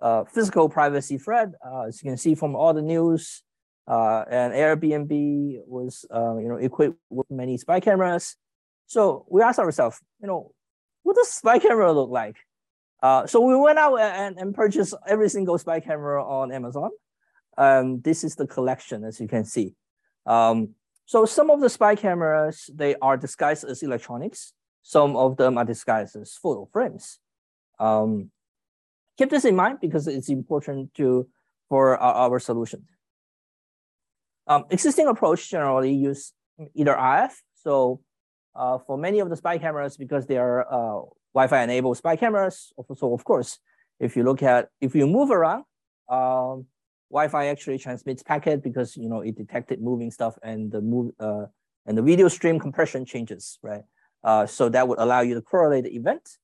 uh, 0.00 0.24
physical 0.24 0.68
privacy 0.68 1.18
threat. 1.18 1.48
Uh, 1.64 1.82
as 1.82 2.02
you 2.02 2.10
can 2.10 2.16
see 2.16 2.34
from 2.34 2.54
all 2.54 2.74
the 2.74 2.82
news, 2.82 3.42
uh, 3.86 4.24
and 4.30 4.52
Airbnb 4.52 5.60
was 5.66 6.04
uh, 6.14 6.36
you 6.36 6.48
know 6.48 6.56
equipped 6.56 6.98
with 7.10 7.30
many 7.30 7.56
spy 7.56 7.80
cameras. 7.80 8.36
So 8.86 9.26
we 9.28 9.42
asked 9.42 9.58
ourselves, 9.58 9.98
you 10.20 10.26
know, 10.28 10.52
what 11.02 11.16
does 11.16 11.28
spy 11.28 11.58
camera 11.58 11.92
look 11.92 12.10
like? 12.10 12.36
Uh, 13.02 13.26
so 13.26 13.40
we 13.40 13.54
went 13.54 13.78
out 13.78 13.96
and, 13.96 14.38
and 14.38 14.54
purchased 14.54 14.94
every 15.06 15.28
single 15.28 15.58
spy 15.58 15.80
camera 15.80 16.24
on 16.24 16.52
Amazon. 16.52 16.90
Um, 17.56 18.00
this 18.00 18.24
is 18.24 18.36
the 18.36 18.46
collection, 18.46 19.04
as 19.04 19.20
you 19.20 19.28
can 19.28 19.44
see. 19.44 19.74
Um, 20.26 20.74
so 21.06 21.24
some 21.24 21.50
of 21.50 21.60
the 21.60 21.68
spy 21.68 21.96
cameras, 21.96 22.70
they 22.74 22.94
are 22.96 23.16
disguised 23.16 23.64
as 23.64 23.82
electronics. 23.82 24.52
Some 24.88 25.16
of 25.16 25.36
them 25.36 25.58
are 25.58 25.66
disguised 25.66 26.16
as 26.16 26.32
photo 26.32 26.66
frames. 26.72 27.18
Um, 27.78 28.30
keep 29.18 29.28
this 29.28 29.44
in 29.44 29.54
mind 29.54 29.80
because 29.82 30.08
it's 30.08 30.30
important 30.30 30.94
to 30.94 31.28
for 31.68 31.98
our, 31.98 32.14
our 32.14 32.38
solution. 32.38 32.86
Um, 34.46 34.64
existing 34.70 35.06
approach 35.06 35.50
generally 35.50 35.92
use 35.92 36.32
either 36.74 36.94
RF. 36.94 37.32
So 37.54 38.00
uh, 38.56 38.78
for 38.78 38.96
many 38.96 39.18
of 39.18 39.28
the 39.28 39.36
spy 39.36 39.58
cameras, 39.58 39.98
because 39.98 40.26
they 40.26 40.38
are 40.38 40.64
uh, 40.64 41.02
Wi-Fi 41.34 41.64
enabled 41.64 41.98
spy 41.98 42.16
cameras, 42.16 42.72
so 42.96 43.12
of 43.12 43.22
course, 43.24 43.58
if 44.00 44.16
you 44.16 44.24
look 44.24 44.42
at, 44.42 44.70
if 44.80 44.94
you 44.94 45.06
move 45.06 45.30
around, 45.30 45.64
um, 46.08 46.64
Wi-Fi 47.10 47.48
actually 47.48 47.76
transmits 47.76 48.22
packet 48.22 48.62
because 48.62 48.96
you 48.96 49.10
know 49.10 49.20
it 49.20 49.36
detected 49.36 49.82
moving 49.82 50.10
stuff 50.10 50.38
and 50.42 50.72
the 50.72 50.80
move 50.80 51.12
uh, 51.20 51.44
and 51.84 51.98
the 51.98 52.02
video 52.02 52.28
stream 52.28 52.58
compression 52.58 53.04
changes, 53.04 53.58
right? 53.62 53.82
Uh, 54.24 54.46
so 54.46 54.68
that 54.68 54.88
would 54.88 54.98
allow 54.98 55.20
you 55.20 55.34
to 55.34 55.42
correlate 55.42 55.84
the 55.84 55.94
event. 55.94 56.38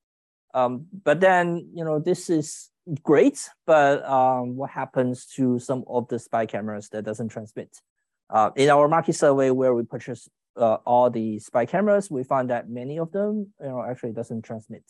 Um, 0.53 0.87
but 1.03 1.19
then 1.19 1.69
you 1.73 1.83
know 1.83 1.99
this 1.99 2.29
is 2.29 2.69
great, 3.03 3.49
but 3.65 4.05
um, 4.05 4.55
what 4.55 4.69
happens 4.69 5.25
to 5.35 5.59
some 5.59 5.83
of 5.87 6.07
the 6.07 6.17
spy 6.17 6.45
cameras 6.45 6.89
that 6.89 7.03
doesn't 7.03 7.29
transmit? 7.29 7.81
Uh, 8.29 8.51
in 8.55 8.69
our 8.69 8.87
market 8.87 9.13
survey 9.13 9.51
where 9.51 9.73
we 9.73 9.83
purchased 9.83 10.29
uh, 10.57 10.77
all 10.85 11.09
the 11.09 11.39
spy 11.39 11.65
cameras, 11.65 12.09
we 12.09 12.23
found 12.23 12.49
that 12.49 12.69
many 12.69 12.97
of 12.97 13.11
them 13.11 13.47
you 13.59 13.67
know 13.67 13.83
actually 13.83 14.13
doesn't 14.13 14.43
transmit, 14.43 14.83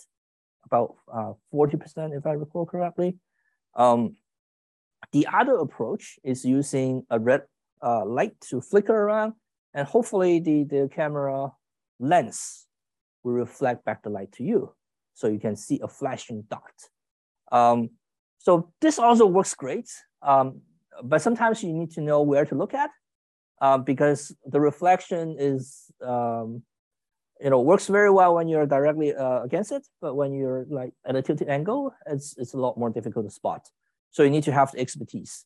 about 0.65 0.95
uh, 1.11 1.33
40% 1.53 2.15
if 2.15 2.25
I 2.25 2.33
recall 2.33 2.65
correctly. 2.65 3.17
Um, 3.75 4.15
the 5.11 5.27
other 5.33 5.57
approach 5.57 6.19
is 6.23 6.45
using 6.45 7.03
a 7.09 7.19
red 7.19 7.43
uh, 7.81 8.05
light 8.05 8.39
to 8.49 8.61
flicker 8.61 8.95
around, 8.95 9.33
and 9.73 9.87
hopefully 9.87 10.39
the, 10.39 10.63
the 10.63 10.89
camera 10.93 11.51
lens 11.99 12.64
will 13.25 13.33
reflect 13.33 13.83
back 13.83 14.03
the 14.03 14.09
light 14.09 14.31
to 14.33 14.43
you. 14.43 14.71
So 15.13 15.27
you 15.27 15.39
can 15.39 15.55
see 15.55 15.79
a 15.83 15.87
flashing 15.87 16.43
dot. 16.49 16.77
Um, 17.51 17.89
so 18.37 18.71
this 18.79 18.99
also 18.99 19.25
works 19.25 19.53
great, 19.55 19.89
um, 20.21 20.61
but 21.03 21.21
sometimes 21.21 21.63
you 21.63 21.73
need 21.73 21.91
to 21.91 22.01
know 22.01 22.21
where 22.21 22.45
to 22.45 22.55
look 22.55 22.73
at 22.73 22.91
uh, 23.59 23.79
because 23.79 24.35
the 24.45 24.59
reflection 24.59 25.35
is, 25.39 25.91
um, 26.01 26.61
you 27.41 27.49
know, 27.49 27.61
works 27.61 27.87
very 27.87 28.11
well 28.11 28.35
when 28.35 28.47
you're 28.47 28.67
directly 28.67 29.15
uh, 29.15 29.41
against 29.41 29.71
it, 29.71 29.87
but 30.01 30.15
when 30.15 30.33
you're 30.33 30.65
like 30.69 30.93
at 31.05 31.15
a 31.15 31.21
tilted 31.21 31.49
angle, 31.49 31.93
it's, 32.05 32.37
it's 32.37 32.53
a 32.53 32.57
lot 32.57 32.77
more 32.77 32.91
difficult 32.91 33.25
to 33.25 33.31
spot. 33.31 33.67
So 34.11 34.23
you 34.23 34.29
need 34.29 34.43
to 34.43 34.51
have 34.51 34.71
the 34.71 34.79
expertise. 34.79 35.45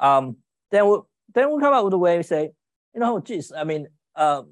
Um, 0.00 0.38
then 0.70 0.86
we'll, 0.86 1.08
then 1.34 1.50
we'll 1.50 1.60
come 1.60 1.74
up 1.74 1.84
with 1.84 1.94
a 1.94 1.98
way 1.98 2.16
to 2.16 2.22
say, 2.22 2.52
you 2.94 3.00
know, 3.00 3.20
geez, 3.20 3.52
I 3.52 3.64
mean, 3.64 3.88
uh, 4.16 4.42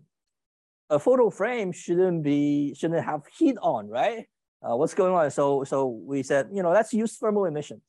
a 0.90 0.98
photo 0.98 1.30
frame 1.30 1.72
shouldn't 1.72 2.22
be, 2.22 2.74
shouldn't 2.74 3.04
have 3.04 3.22
heat 3.38 3.56
on, 3.62 3.88
right? 3.88 4.26
Uh, 4.62 4.76
what's 4.76 4.92
going 4.92 5.14
on? 5.14 5.30
So, 5.30 5.64
so 5.64 5.86
we 5.86 6.22
said, 6.22 6.48
you 6.52 6.62
know, 6.62 6.70
let's 6.70 6.92
use 6.92 7.16
thermal 7.16 7.46
emissions. 7.46 7.82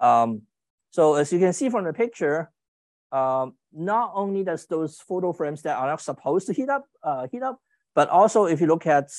Um, 0.00 0.42
so 0.90 1.14
as 1.14 1.32
you 1.32 1.38
can 1.38 1.52
see 1.52 1.68
from 1.68 1.84
the 1.84 1.92
picture, 1.92 2.50
um, 3.12 3.54
not 3.72 4.12
only 4.14 4.42
does 4.42 4.66
those 4.66 4.98
photo 4.98 5.32
frames 5.32 5.62
that 5.62 5.76
are 5.76 5.86
not 5.86 6.00
supposed 6.00 6.46
to 6.48 6.52
heat 6.52 6.68
up, 6.68 6.84
uh, 7.02 7.28
heat 7.30 7.42
up, 7.42 7.60
but 7.94 8.08
also 8.08 8.46
if 8.46 8.60
you 8.60 8.66
look 8.66 8.86
at 8.86 9.10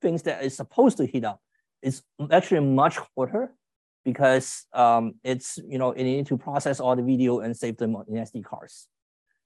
things 0.00 0.22
that 0.22 0.42
is 0.42 0.56
supposed 0.56 0.96
to 0.98 1.06
heat 1.06 1.24
up, 1.24 1.40
it's 1.82 2.02
actually 2.30 2.60
much 2.60 2.98
hotter 3.16 3.52
because 4.04 4.64
um, 4.72 5.14
it's, 5.22 5.58
you 5.68 5.78
know, 5.78 5.92
it 5.92 6.04
need 6.04 6.26
to 6.26 6.38
process 6.38 6.80
all 6.80 6.96
the 6.96 7.02
video 7.02 7.40
and 7.40 7.56
save 7.56 7.76
them 7.76 7.96
in 8.08 8.14
SD 8.14 8.44
cards. 8.44 8.88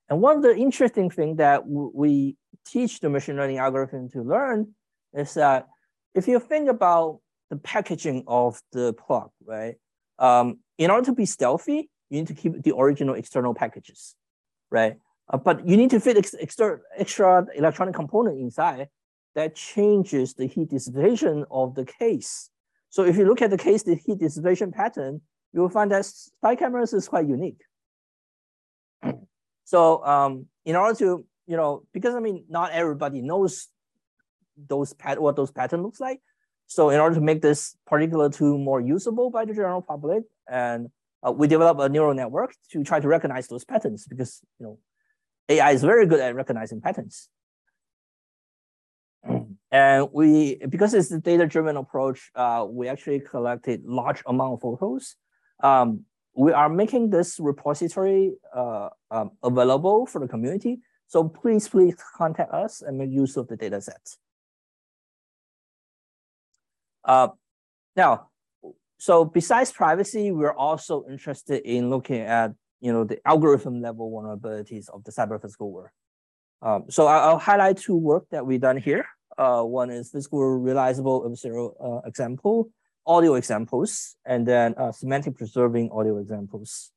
And 0.08 0.20
one 0.20 0.36
of 0.36 0.42
the 0.42 0.56
interesting 0.56 1.10
things 1.10 1.38
that 1.38 1.66
we 1.66 2.36
teach 2.66 3.00
the 3.00 3.08
machine 3.08 3.36
learning 3.36 3.58
algorithm 3.58 4.08
to 4.10 4.22
learn 4.22 4.74
is 5.12 5.34
that 5.34 5.66
if 6.14 6.28
you 6.28 6.38
think 6.38 6.68
about 6.68 7.20
the 7.50 7.56
packaging 7.56 8.24
of 8.26 8.60
the 8.72 8.92
plug, 8.92 9.30
right? 9.44 9.76
Um, 10.18 10.60
in 10.78 10.90
order 10.90 11.06
to 11.06 11.12
be 11.12 11.26
stealthy, 11.26 11.90
you 12.10 12.18
need 12.18 12.26
to 12.28 12.34
keep 12.34 12.62
the 12.62 12.74
original 12.76 13.14
external 13.14 13.54
packages, 13.54 14.14
right? 14.70 14.96
Uh, 15.28 15.36
but 15.36 15.66
you 15.66 15.76
need 15.76 15.90
to 15.90 16.00
fit 16.00 16.16
ex 16.16 16.34
extra, 16.38 16.78
extra 16.96 17.46
electronic 17.54 17.94
component 17.94 18.38
inside 18.38 18.88
that 19.34 19.54
changes 19.54 20.34
the 20.34 20.46
heat 20.46 20.70
dissipation 20.70 21.44
of 21.50 21.74
the 21.74 21.84
case. 21.84 22.50
So 22.88 23.04
if 23.04 23.16
you 23.16 23.26
look 23.26 23.42
at 23.42 23.50
the 23.50 23.58
case, 23.58 23.82
the 23.82 23.96
heat 23.96 24.18
dissipation 24.18 24.72
pattern, 24.72 25.20
you 25.52 25.60
will 25.60 25.68
find 25.68 25.90
that 25.90 26.06
spy 26.06 26.54
cameras 26.56 26.92
is 26.92 27.08
quite 27.08 27.28
unique. 27.28 27.60
So 29.66 30.04
um, 30.04 30.46
in 30.64 30.76
order 30.76 30.96
to, 31.00 31.26
you 31.48 31.56
know, 31.56 31.82
because 31.92 32.14
I 32.14 32.20
mean, 32.20 32.44
not 32.48 32.70
everybody 32.70 33.20
knows 33.20 33.66
those 34.56 34.92
pat 34.92 35.20
what 35.20 35.34
those 35.34 35.50
pattern 35.50 35.82
looks 35.82 35.98
like. 35.98 36.20
So 36.68 36.90
in 36.90 37.00
order 37.00 37.16
to 37.16 37.20
make 37.20 37.42
this 37.42 37.76
particular 37.84 38.30
tool 38.30 38.58
more 38.58 38.80
usable 38.80 39.28
by 39.28 39.44
the 39.44 39.54
general 39.54 39.82
public, 39.82 40.22
and 40.48 40.88
uh, 41.26 41.32
we 41.32 41.48
develop 41.48 41.80
a 41.80 41.88
neural 41.88 42.14
network 42.14 42.54
to 42.70 42.84
try 42.84 43.00
to 43.00 43.08
recognize 43.08 43.48
those 43.48 43.64
patterns 43.64 44.06
because 44.06 44.40
you 44.60 44.66
know 44.66 44.78
AI 45.48 45.72
is 45.72 45.82
very 45.82 46.06
good 46.06 46.20
at 46.20 46.36
recognizing 46.36 46.80
patterns. 46.80 47.28
And 49.72 50.08
we, 50.12 50.60
because 50.68 50.94
it's 50.94 51.10
a 51.10 51.18
data-driven 51.18 51.76
approach, 51.76 52.30
uh, 52.36 52.64
we 52.68 52.86
actually 52.86 53.18
collected 53.18 53.82
large 53.84 54.22
amount 54.26 54.54
of 54.54 54.60
photos. 54.60 55.16
Um, 55.60 56.04
we 56.36 56.52
are 56.52 56.68
making 56.68 57.10
this 57.10 57.40
repository 57.40 58.34
uh, 58.54 58.90
um, 59.10 59.30
available 59.42 60.06
for 60.06 60.20
the 60.20 60.28
community. 60.28 60.80
So 61.08 61.24
please, 61.24 61.68
please 61.68 61.96
contact 62.16 62.52
us 62.52 62.82
and 62.82 62.98
make 62.98 63.10
use 63.10 63.36
of 63.36 63.48
the 63.48 63.56
data 63.56 63.80
sets. 63.80 64.18
Uh, 67.04 67.28
now, 67.94 68.28
so 68.98 69.24
besides 69.24 69.72
privacy, 69.72 70.30
we're 70.30 70.52
also 70.52 71.06
interested 71.08 71.62
in 71.62 71.88
looking 71.88 72.20
at 72.20 72.52
you 72.80 72.92
know 72.92 73.04
the 73.04 73.18
algorithm 73.26 73.80
level 73.80 74.10
vulnerabilities 74.10 74.90
of 74.90 75.04
the 75.04 75.12
cyber 75.12 75.40
physical 75.40 75.70
world. 75.72 75.90
Um, 76.60 76.84
so 76.88 77.06
I'll 77.06 77.38
highlight 77.38 77.78
two 77.78 77.96
work 77.96 78.26
that 78.30 78.44
we've 78.44 78.60
done 78.60 78.76
here. 78.76 79.06
Uh, 79.38 79.62
one 79.62 79.90
is 79.90 80.10
physical 80.10 80.40
realizable 80.58 81.22
adversarial 81.22 81.74
uh, 81.82 82.06
example, 82.06 82.70
audio 83.06 83.34
examples, 83.34 84.16
and 84.24 84.46
then 84.46 84.74
uh, 84.76 84.92
semantic 84.92 85.36
preserving 85.36 85.90
audio 85.92 86.18
examples. 86.18 86.90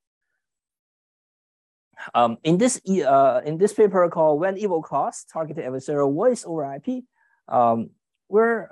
Um, 2.13 2.37
in 2.43 2.57
this 2.57 2.81
uh, 2.87 3.41
in 3.45 3.57
this 3.57 3.73
paper 3.73 4.07
called 4.09 4.39
"When 4.39 4.57
Evil 4.57 4.81
Calls: 4.81 5.25
Targeted 5.31 5.65
Adversarial 5.65 6.13
Voice 6.13 6.45
over 6.45 6.75
IP," 6.75 7.03
um, 7.47 7.91
we're 8.29 8.69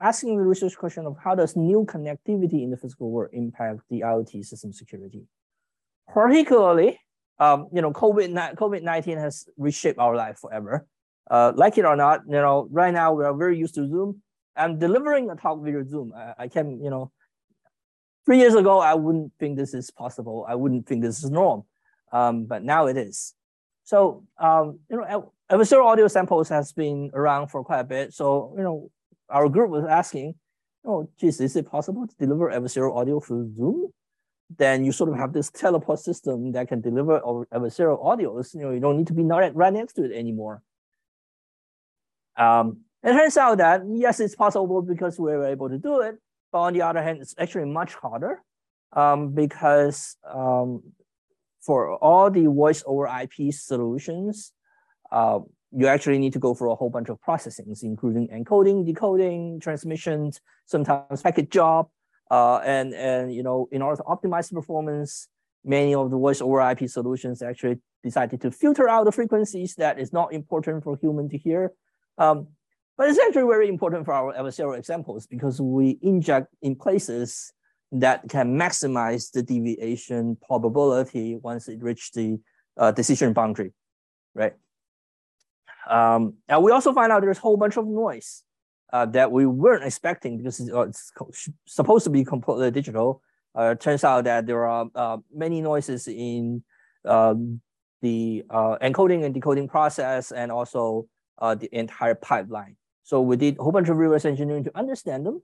asking 0.00 0.36
the 0.36 0.44
research 0.44 0.76
question 0.76 1.06
of 1.06 1.16
how 1.22 1.34
does 1.34 1.56
new 1.56 1.84
connectivity 1.84 2.62
in 2.64 2.70
the 2.70 2.76
physical 2.76 3.10
world 3.10 3.30
impact 3.32 3.80
the 3.90 4.00
IoT 4.00 4.44
system 4.44 4.72
security. 4.72 5.24
Particularly, 6.12 6.98
um, 7.38 7.68
you 7.72 7.80
know, 7.80 7.92
COVID 7.92 8.56
COVID 8.56 8.82
nineteen 8.82 9.18
has 9.18 9.48
reshaped 9.56 9.98
our 9.98 10.16
life 10.16 10.38
forever. 10.38 10.86
Uh, 11.30 11.52
like 11.54 11.78
it 11.78 11.86
or 11.86 11.96
not, 11.96 12.20
you 12.26 12.32
know, 12.32 12.68
right 12.70 12.92
now 12.92 13.14
we 13.14 13.24
are 13.24 13.34
very 13.34 13.56
used 13.56 13.74
to 13.76 13.88
Zoom. 13.88 14.20
I'm 14.56 14.78
delivering 14.78 15.30
a 15.30 15.36
talk 15.36 15.62
via 15.62 15.84
Zoom. 15.84 16.12
I, 16.16 16.34
I 16.38 16.48
can, 16.48 16.82
you 16.82 16.90
know, 16.90 17.10
three 18.24 18.38
years 18.38 18.54
ago 18.54 18.80
I 18.80 18.94
wouldn't 18.94 19.32
think 19.38 19.56
this 19.56 19.74
is 19.74 19.90
possible. 19.90 20.46
I 20.48 20.54
wouldn't 20.54 20.86
think 20.86 21.02
this 21.02 21.22
is 21.22 21.30
norm, 21.30 21.64
um, 22.12 22.44
but 22.44 22.62
now 22.62 22.86
it 22.86 22.96
is. 22.96 23.34
So, 23.84 24.24
um, 24.38 24.78
you 24.90 24.96
know, 24.96 25.32
adversarial 25.50 25.84
audio 25.84 26.08
samples 26.08 26.48
has 26.48 26.72
been 26.72 27.10
around 27.12 27.48
for 27.48 27.62
quite 27.62 27.80
a 27.80 27.84
bit. 27.84 28.14
So, 28.14 28.54
you 28.56 28.62
know, 28.62 28.90
our 29.28 29.48
group 29.48 29.70
was 29.70 29.84
asking, 29.84 30.34
oh, 30.84 31.08
geez, 31.18 31.40
is 31.40 31.56
it 31.56 31.70
possible 31.70 32.06
to 32.06 32.16
deliver 32.16 32.50
adversarial 32.50 32.96
audio 32.96 33.20
through 33.20 33.52
Zoom? 33.54 33.92
Then 34.56 34.84
you 34.84 34.92
sort 34.92 35.10
of 35.10 35.16
have 35.16 35.32
this 35.32 35.50
teleport 35.50 35.98
system 35.98 36.52
that 36.52 36.68
can 36.68 36.80
deliver 36.80 37.20
adversarial 37.20 38.02
audios. 38.02 38.54
You 38.54 38.62
know, 38.62 38.70
you 38.70 38.80
don't 38.80 38.96
need 38.96 39.06
to 39.08 39.14
be 39.14 39.22
right 39.22 39.72
next 39.72 39.94
to 39.94 40.04
it 40.04 40.12
anymore. 40.12 40.62
Um, 42.36 42.80
it 43.04 43.12
turns 43.12 43.36
out 43.36 43.58
that 43.58 43.82
yes, 43.86 44.18
it's 44.18 44.34
possible 44.34 44.82
because 44.82 45.18
we 45.18 45.32
were 45.32 45.46
able 45.46 45.68
to 45.68 45.78
do 45.78 46.00
it. 46.00 46.16
But 46.50 46.60
on 46.60 46.72
the 46.72 46.82
other 46.82 47.02
hand, 47.02 47.18
it's 47.20 47.34
actually 47.38 47.66
much 47.66 47.94
harder 47.94 48.42
um, 48.92 49.30
because 49.30 50.16
um, 50.28 50.82
for 51.60 51.96
all 51.96 52.30
the 52.30 52.46
voice 52.46 52.82
over 52.86 53.06
IP 53.06 53.52
solutions, 53.52 54.52
uh, 55.12 55.40
you 55.76 55.86
actually 55.86 56.18
need 56.18 56.32
to 56.32 56.38
go 56.38 56.54
through 56.54 56.72
a 56.72 56.76
whole 56.76 56.90
bunch 56.90 57.08
of 57.08 57.18
processings, 57.20 57.82
including 57.82 58.28
encoding, 58.28 58.86
decoding, 58.86 59.60
transmissions, 59.60 60.40
sometimes 60.66 61.22
packet 61.22 61.50
job. 61.50 61.88
Uh, 62.30 62.58
and, 62.58 62.94
and 62.94 63.34
you 63.34 63.42
know, 63.42 63.68
in 63.70 63.82
order 63.82 63.96
to 63.96 64.02
optimize 64.04 64.48
the 64.48 64.54
performance, 64.54 65.28
many 65.64 65.94
of 65.94 66.10
the 66.10 66.16
voice 66.16 66.40
over 66.40 66.60
IP 66.70 66.88
solutions 66.88 67.42
actually 67.42 67.78
decided 68.02 68.40
to 68.40 68.50
filter 68.50 68.88
out 68.88 69.04
the 69.04 69.12
frequencies 69.12 69.74
that 69.74 69.98
is 69.98 70.12
not 70.12 70.32
important 70.32 70.84
for 70.84 70.96
human 70.96 71.28
to 71.28 71.36
hear. 71.36 71.72
Um, 72.18 72.48
but 72.96 73.08
it's 73.08 73.18
actually 73.18 73.42
very 73.42 73.68
important 73.68 74.04
for 74.04 74.12
our 74.12 74.34
adversarial 74.34 74.78
examples 74.78 75.26
because 75.26 75.60
we 75.60 75.98
inject 76.02 76.48
in 76.62 76.76
places 76.76 77.52
that 77.92 78.28
can 78.28 78.56
maximize 78.56 79.30
the 79.30 79.42
deviation 79.42 80.36
probability 80.46 81.36
once 81.36 81.68
it 81.68 81.82
reaches 81.82 82.10
the 82.10 82.38
uh, 82.76 82.90
decision 82.90 83.32
boundary, 83.32 83.72
right? 84.34 84.54
Um, 85.88 86.34
and 86.48 86.62
we 86.62 86.72
also 86.72 86.92
find 86.92 87.12
out 87.12 87.22
there's 87.22 87.38
a 87.38 87.42
whole 87.42 87.56
bunch 87.56 87.76
of 87.76 87.86
noise 87.86 88.42
uh, 88.92 89.06
that 89.06 89.30
we 89.30 89.46
weren't 89.46 89.84
expecting 89.84 90.38
because 90.38 90.60
it's, 90.60 90.70
uh, 90.72 90.82
it's 90.82 91.12
supposed 91.66 92.04
to 92.04 92.10
be 92.10 92.24
completely 92.24 92.70
digital. 92.70 93.22
Uh, 93.54 93.74
turns 93.74 94.02
out 94.02 94.24
that 94.24 94.46
there 94.46 94.66
are 94.66 94.86
uh, 94.94 95.16
many 95.32 95.60
noises 95.60 96.08
in 96.08 96.62
um, 97.04 97.60
the 98.02 98.44
uh, 98.50 98.76
encoding 98.82 99.24
and 99.24 99.34
decoding 99.34 99.68
process 99.68 100.32
and 100.32 100.50
also 100.50 101.06
uh, 101.38 101.54
the 101.54 101.68
entire 101.76 102.14
pipeline. 102.14 102.76
So 103.04 103.20
we 103.20 103.36
did 103.36 103.58
a 103.58 103.62
whole 103.62 103.72
bunch 103.72 103.88
of 103.88 103.96
reverse 103.96 104.24
engineering 104.24 104.64
to 104.64 104.76
understand 104.76 105.24
them. 105.24 105.42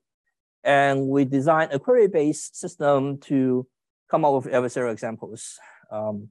And 0.65 1.07
we 1.07 1.25
designed 1.25 1.73
a 1.73 1.79
query-based 1.79 2.57
system 2.57 3.19
to 3.21 3.67
come 4.11 4.25
up 4.25 4.35
with 4.35 4.53
adversarial 4.53 4.93
examples. 4.93 5.59
Um, 5.91 6.31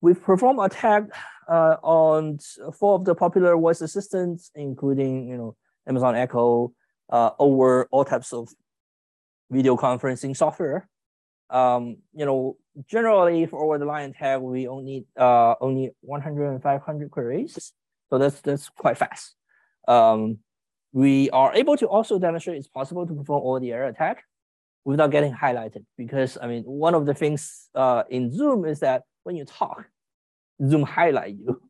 We've 0.00 0.22
performed 0.22 0.60
attack 0.60 1.04
uh, 1.48 1.76
on 1.82 2.38
four 2.78 2.94
of 2.94 3.04
the 3.04 3.14
popular 3.14 3.56
voice 3.56 3.80
assistants, 3.80 4.50
including 4.54 5.28
you 5.28 5.36
know 5.36 5.56
Amazon 5.88 6.14
Echo, 6.14 6.72
uh, 7.10 7.30
over 7.38 7.88
all 7.90 8.04
types 8.04 8.32
of 8.32 8.48
video 9.50 9.76
conferencing 9.76 10.36
software. 10.36 10.88
Um, 11.48 11.98
you 12.12 12.26
know, 12.26 12.56
generally 12.88 13.46
for 13.46 13.62
over 13.64 13.78
the 13.78 13.84
line 13.86 14.10
attack, 14.10 14.40
we 14.40 14.68
only 14.68 15.06
uh, 15.16 15.54
only 15.60 15.92
100 16.02 16.50
and 16.50 16.62
500 16.62 17.10
queries, 17.10 17.72
so 18.10 18.18
that's 18.18 18.40
that's 18.42 18.68
quite 18.68 18.98
fast. 18.98 19.34
Um, 19.88 20.38
we 20.96 21.28
are 21.28 21.54
able 21.54 21.76
to 21.76 21.86
also 21.86 22.18
demonstrate 22.18 22.56
it's 22.56 22.68
possible 22.68 23.06
to 23.06 23.12
perform 23.12 23.42
over 23.44 23.60
the 23.60 23.70
air 23.70 23.84
attack 23.84 24.24
without 24.86 25.10
getting 25.10 25.30
highlighted 25.30 25.84
because 25.98 26.38
I 26.40 26.46
mean 26.46 26.62
one 26.62 26.94
of 26.94 27.04
the 27.04 27.12
things 27.12 27.68
uh, 27.74 28.04
in 28.08 28.32
Zoom 28.32 28.64
is 28.64 28.80
that 28.80 29.02
when 29.24 29.36
you 29.36 29.44
talk, 29.44 29.84
Zoom 30.66 30.84
highlight 30.84 31.36
you. 31.36 31.60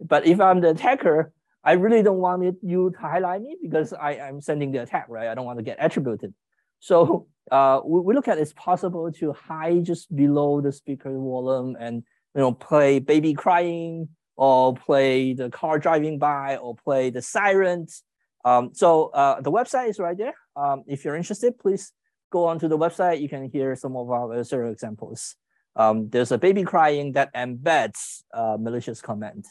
But 0.00 0.26
if 0.26 0.40
I'm 0.40 0.60
the 0.60 0.70
attacker, 0.70 1.32
I 1.62 1.72
really 1.72 2.02
don't 2.02 2.18
want 2.18 2.42
it, 2.42 2.56
you 2.60 2.90
to 2.90 2.98
highlight 2.98 3.42
me 3.42 3.56
because 3.62 3.92
I, 3.92 4.14
am 4.14 4.40
sending 4.40 4.72
the 4.72 4.82
attack, 4.82 5.06
right? 5.08 5.28
I 5.28 5.36
don't 5.36 5.44
want 5.44 5.60
to 5.60 5.64
get 5.64 5.76
attributed. 5.78 6.34
So 6.80 7.28
uh, 7.52 7.80
we, 7.84 8.00
we 8.00 8.12
look 8.12 8.26
at 8.26 8.38
it's 8.38 8.54
possible 8.54 9.12
to 9.20 9.34
hide 9.34 9.84
just 9.84 10.04
below 10.14 10.60
the 10.60 10.72
speaker 10.72 11.12
volume 11.16 11.76
and 11.78 12.02
you 12.34 12.40
know 12.40 12.52
play 12.54 12.98
baby 12.98 13.34
crying 13.34 14.08
or 14.34 14.74
play 14.74 15.32
the 15.34 15.48
car 15.48 15.78
driving 15.78 16.18
by 16.18 16.56
or 16.56 16.74
play 16.74 17.10
the 17.10 17.22
sirens. 17.22 18.02
Um, 18.48 18.70
so 18.72 19.08
uh, 19.08 19.40
the 19.40 19.52
website 19.52 19.88
is 19.90 19.98
right 19.98 20.16
there. 20.16 20.34
Um, 20.56 20.84
if 20.86 21.04
you're 21.04 21.16
interested, 21.16 21.58
please 21.58 21.92
go 22.30 22.46
onto 22.46 22.68
the 22.68 22.78
website. 22.78 23.20
You 23.20 23.28
can 23.28 23.50
hear 23.50 23.76
some 23.76 23.94
of 23.96 24.10
our 24.10 24.44
serial 24.44 24.72
examples 24.72 25.36
um, 25.78 26.08
there's 26.10 26.32
a 26.32 26.38
baby 26.38 26.64
crying 26.64 27.12
that 27.12 27.32
embeds 27.34 28.24
uh, 28.34 28.56
malicious 28.58 29.00
comment. 29.00 29.46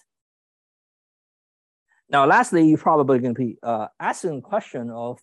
Now, 2.10 2.26
lastly, 2.26 2.68
you're 2.68 2.78
probably 2.78 3.20
going 3.20 3.34
to 3.34 3.40
be 3.40 3.58
uh, 3.64 3.88
asking 4.00 4.36
the 4.36 4.42
question 4.42 4.92
of, 4.92 5.20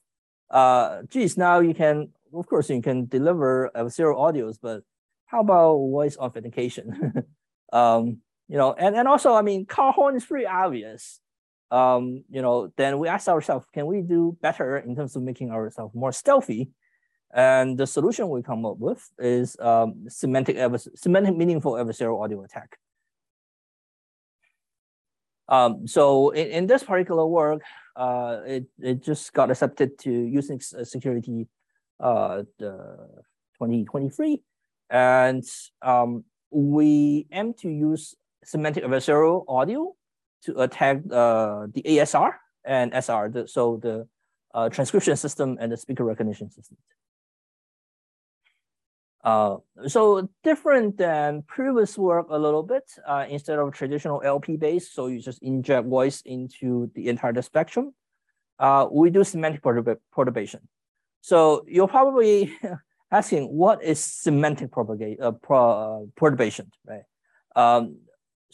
uh, 0.50 1.02
geez, 1.08 1.36
now 1.36 1.60
you 1.60 1.74
can, 1.74 2.08
of 2.34 2.46
course, 2.46 2.70
you 2.70 2.80
can 2.80 3.06
deliver 3.06 3.70
zero 3.90 4.16
audios, 4.16 4.56
but 4.60 4.82
how 5.26 5.40
about 5.40 5.76
voice 5.76 6.16
authentication? 6.16 7.24
um, 7.72 8.18
you 8.48 8.56
know, 8.56 8.72
and, 8.72 8.96
and 8.96 9.06
also, 9.06 9.34
I 9.34 9.42
mean, 9.42 9.66
car 9.66 9.92
horn 9.92 10.16
is 10.16 10.24
pretty 10.24 10.46
obvious. 10.46 11.20
Um, 11.74 12.22
you 12.30 12.40
know, 12.40 12.72
then 12.76 13.00
we 13.00 13.08
ask 13.08 13.26
ourselves, 13.26 13.66
can 13.74 13.86
we 13.86 14.00
do 14.00 14.38
better 14.40 14.78
in 14.78 14.94
terms 14.94 15.16
of 15.16 15.22
making 15.22 15.50
ourselves 15.50 15.92
more 15.92 16.12
stealthy? 16.12 16.70
And 17.34 17.76
the 17.76 17.86
solution 17.86 18.28
we 18.28 18.44
come 18.44 18.64
up 18.64 18.78
with 18.78 19.02
is 19.18 19.56
um, 19.58 20.04
semantic, 20.06 20.56
semantic 20.94 21.36
meaningful 21.36 21.72
adversarial 21.72 22.22
audio 22.22 22.44
attack. 22.44 22.78
Um, 25.48 25.88
so 25.88 26.30
in, 26.30 26.46
in 26.46 26.66
this 26.68 26.84
particular 26.84 27.26
work, 27.26 27.62
uh, 27.96 28.38
it, 28.46 28.66
it 28.78 29.02
just 29.02 29.32
got 29.32 29.50
accepted 29.50 29.98
to 29.98 30.10
Usenix 30.10 30.72
uh, 30.72 30.84
security 30.84 31.48
uh, 31.98 32.44
the 32.60 32.72
2023. 33.58 34.42
And 34.90 35.44
um, 35.82 36.22
we 36.52 37.26
aim 37.32 37.52
to 37.54 37.68
use 37.68 38.14
semantic 38.44 38.84
adversarial 38.84 39.44
audio 39.48 39.96
to 40.44 40.60
attack 40.60 40.98
uh, 41.10 41.66
the 41.72 41.82
ASR 41.82 42.34
and 42.64 42.92
SR, 42.92 43.28
the, 43.28 43.48
so 43.48 43.78
the 43.82 44.06
uh, 44.54 44.68
transcription 44.68 45.16
system 45.16 45.58
and 45.60 45.72
the 45.72 45.76
speaker 45.76 46.04
recognition 46.04 46.50
system. 46.50 46.76
Uh, 49.24 49.56
so 49.86 50.28
different 50.42 50.98
than 50.98 51.42
previous 51.46 51.96
work 51.96 52.26
a 52.28 52.38
little 52.38 52.62
bit, 52.62 52.84
uh, 53.06 53.24
instead 53.28 53.58
of 53.58 53.72
traditional 53.72 54.22
LP 54.22 54.56
based, 54.56 54.94
so 54.94 55.06
you 55.06 55.18
just 55.18 55.42
inject 55.42 55.88
voice 55.88 56.20
into 56.26 56.90
the 56.94 57.08
entire 57.08 57.40
spectrum, 57.40 57.94
uh, 58.58 58.86
we 58.90 59.08
do 59.08 59.24
semantic 59.24 59.62
perturbation. 59.62 60.60
So 61.22 61.64
you're 61.66 61.88
probably 61.88 62.54
asking 63.10 63.46
what 63.46 63.82
is 63.82 63.98
semantic 63.98 64.70
uh, 64.76 65.32
uh, 65.50 66.00
perturbation, 66.16 66.70
right? 66.86 67.04
Um, 67.56 67.96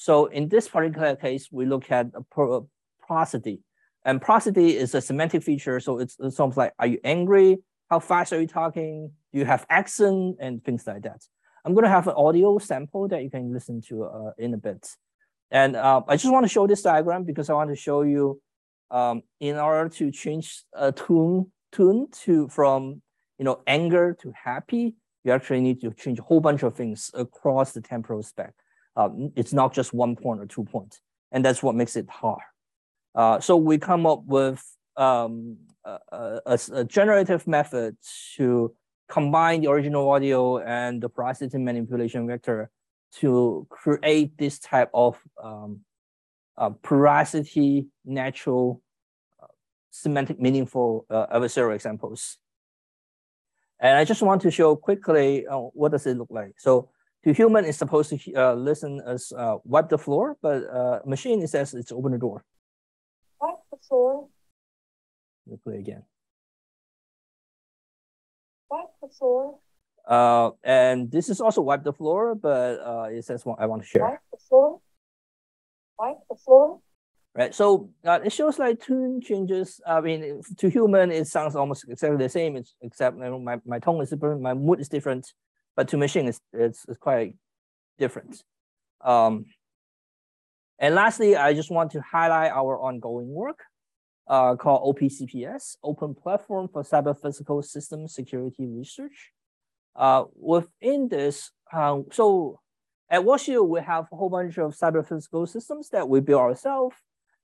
so 0.00 0.24
in 0.24 0.48
this 0.48 0.66
particular 0.66 1.14
case, 1.14 1.48
we 1.52 1.66
look 1.66 1.92
at 1.92 2.06
pro 2.30 2.66
prosody. 3.06 3.60
And 4.02 4.18
prosody 4.18 4.74
is 4.74 4.94
a 4.94 5.00
semantic 5.02 5.42
feature. 5.42 5.78
So 5.78 5.98
it's, 5.98 6.16
it's 6.18 6.36
something 6.36 6.56
like, 6.56 6.72
are 6.78 6.86
you 6.86 6.98
angry? 7.04 7.58
How 7.90 8.00
fast 8.00 8.32
are 8.32 8.40
you 8.40 8.46
talking? 8.46 9.10
Do 9.30 9.38
you 9.38 9.44
have 9.44 9.66
accent 9.68 10.38
and 10.40 10.64
things 10.64 10.86
like 10.86 11.02
that? 11.02 11.20
I'm 11.66 11.74
going 11.74 11.84
to 11.84 11.90
have 11.90 12.08
an 12.08 12.14
audio 12.16 12.56
sample 12.56 13.08
that 13.08 13.22
you 13.22 13.28
can 13.28 13.52
listen 13.52 13.82
to 13.88 14.04
uh, 14.04 14.30
in 14.38 14.54
a 14.54 14.56
bit. 14.56 14.88
And 15.50 15.76
uh, 15.76 16.00
I 16.08 16.16
just 16.16 16.32
want 16.32 16.44
to 16.44 16.48
show 16.48 16.66
this 16.66 16.80
diagram 16.80 17.24
because 17.24 17.50
I 17.50 17.52
want 17.52 17.68
to 17.68 17.76
show 17.76 18.00
you 18.00 18.40
um, 18.90 19.20
in 19.38 19.56
order 19.56 19.90
to 19.90 20.10
change 20.10 20.64
a 20.72 20.92
tune, 20.92 21.52
tune 21.72 22.06
to 22.22 22.48
from 22.48 23.02
you 23.38 23.44
know, 23.44 23.60
anger 23.66 24.16
to 24.22 24.32
happy, 24.32 24.94
you 25.24 25.32
actually 25.32 25.60
need 25.60 25.82
to 25.82 25.92
change 25.92 26.18
a 26.18 26.22
whole 26.22 26.40
bunch 26.40 26.62
of 26.62 26.74
things 26.74 27.10
across 27.12 27.72
the 27.72 27.82
temporal 27.82 28.22
spec. 28.22 28.54
Um, 28.96 29.32
it's 29.36 29.52
not 29.52 29.72
just 29.72 29.94
one 29.94 30.16
point 30.16 30.40
or 30.40 30.46
two 30.46 30.64
points, 30.64 31.00
and 31.32 31.44
that's 31.44 31.62
what 31.62 31.74
makes 31.74 31.96
it 31.96 32.08
hard. 32.08 32.42
Uh, 33.14 33.40
so 33.40 33.56
we 33.56 33.78
come 33.78 34.06
up 34.06 34.24
with 34.26 34.62
um, 34.96 35.56
a, 35.84 35.98
a, 36.46 36.58
a, 36.72 36.84
generative 36.84 37.46
method 37.46 37.96
to 38.36 38.74
combine 39.08 39.62
the 39.62 39.70
original 39.70 40.08
audio 40.10 40.58
and 40.58 41.02
the 41.02 41.08
prosody 41.08 41.58
manipulation 41.58 42.26
vector 42.26 42.70
to 43.12 43.66
create 43.70 44.36
this 44.38 44.58
type 44.58 44.90
of 44.94 45.18
um, 45.42 45.80
uh, 46.56 46.70
prosody 46.70 47.88
natural 48.04 48.80
uh, 49.42 49.46
semantic 49.90 50.40
meaningful 50.40 51.06
uh, 51.10 51.26
adversarial 51.28 51.74
examples. 51.74 52.38
And 53.80 53.96
I 53.96 54.04
just 54.04 54.22
want 54.22 54.42
to 54.42 54.50
show 54.50 54.76
quickly 54.76 55.46
uh, 55.46 55.56
what 55.56 55.92
does 55.92 56.06
it 56.06 56.16
look 56.16 56.30
like. 56.30 56.54
So 56.58 56.90
to 57.24 57.32
human, 57.32 57.64
is 57.64 57.76
supposed 57.76 58.10
to 58.10 58.34
uh, 58.34 58.54
listen 58.54 59.00
as 59.06 59.32
uh, 59.36 59.56
wipe 59.64 59.88
the 59.88 59.98
floor, 59.98 60.36
but 60.40 60.64
uh, 60.64 61.00
machine, 61.06 61.42
it 61.42 61.48
says 61.48 61.74
it's 61.74 61.92
open 61.92 62.12
the 62.12 62.18
door. 62.18 62.44
Wipe 63.40 63.58
the 63.70 63.78
floor. 63.86 64.28
We'll 65.46 65.58
play 65.58 65.78
again. 65.78 66.02
Wipe 68.70 68.88
the 69.02 69.08
floor. 69.08 69.58
Uh, 70.06 70.50
and 70.64 71.10
this 71.10 71.28
is 71.28 71.40
also 71.40 71.60
wipe 71.60 71.84
the 71.84 71.92
floor, 71.92 72.34
but 72.34 72.80
uh, 72.80 73.08
it 73.10 73.24
says 73.24 73.44
I 73.58 73.66
want 73.66 73.82
to 73.82 73.88
share. 73.88 74.02
Wipe 74.02 74.20
the 74.32 74.38
floor. 74.48 74.80
Wipe 75.98 76.18
the 76.28 76.36
floor 76.36 76.80
right? 77.34 77.54
So 77.54 77.90
uh, 78.04 78.20
it 78.24 78.32
shows 78.32 78.58
like 78.58 78.82
tune 78.82 79.20
changes. 79.20 79.80
I 79.86 80.00
mean, 80.00 80.42
to 80.58 80.68
human, 80.68 81.10
it 81.10 81.26
sounds 81.26 81.56
almost 81.56 81.88
exactly 81.88 82.18
the 82.18 82.28
same, 82.28 82.56
it's, 82.56 82.74
except 82.82 83.16
you 83.16 83.24
know, 83.24 83.38
my, 83.38 83.58
my 83.64 83.78
tone 83.78 84.02
is 84.02 84.10
different, 84.10 84.40
my 84.40 84.54
mood 84.54 84.80
is 84.80 84.88
different, 84.88 85.32
but 85.76 85.88
to 85.88 85.96
machine, 85.96 86.28
it's, 86.28 86.40
it's, 86.52 86.84
it's 86.88 86.98
quite 86.98 87.34
different. 87.98 88.42
Um, 89.02 89.46
and 90.78 90.94
lastly, 90.94 91.36
I 91.36 91.54
just 91.54 91.70
want 91.70 91.92
to 91.92 92.00
highlight 92.00 92.52
our 92.52 92.78
ongoing 92.78 93.28
work 93.28 93.60
uh, 94.28 94.56
called 94.56 94.96
OPCPS, 94.96 95.76
Open 95.82 96.14
Platform 96.14 96.68
for 96.72 96.82
Cyber 96.82 97.20
Physical 97.20 97.62
System 97.62 98.08
Security 98.08 98.66
Research. 98.66 99.30
Uh, 99.96 100.24
within 100.34 101.08
this, 101.08 101.50
uh, 101.72 101.98
so 102.12 102.60
at 103.10 103.22
WashU, 103.22 103.66
we 103.66 103.80
have 103.80 104.06
a 104.12 104.16
whole 104.16 104.30
bunch 104.30 104.56
of 104.58 104.74
cyber 104.76 105.06
physical 105.06 105.46
systems 105.46 105.90
that 105.90 106.08
we 106.08 106.20
build 106.20 106.40
ourselves 106.40 106.96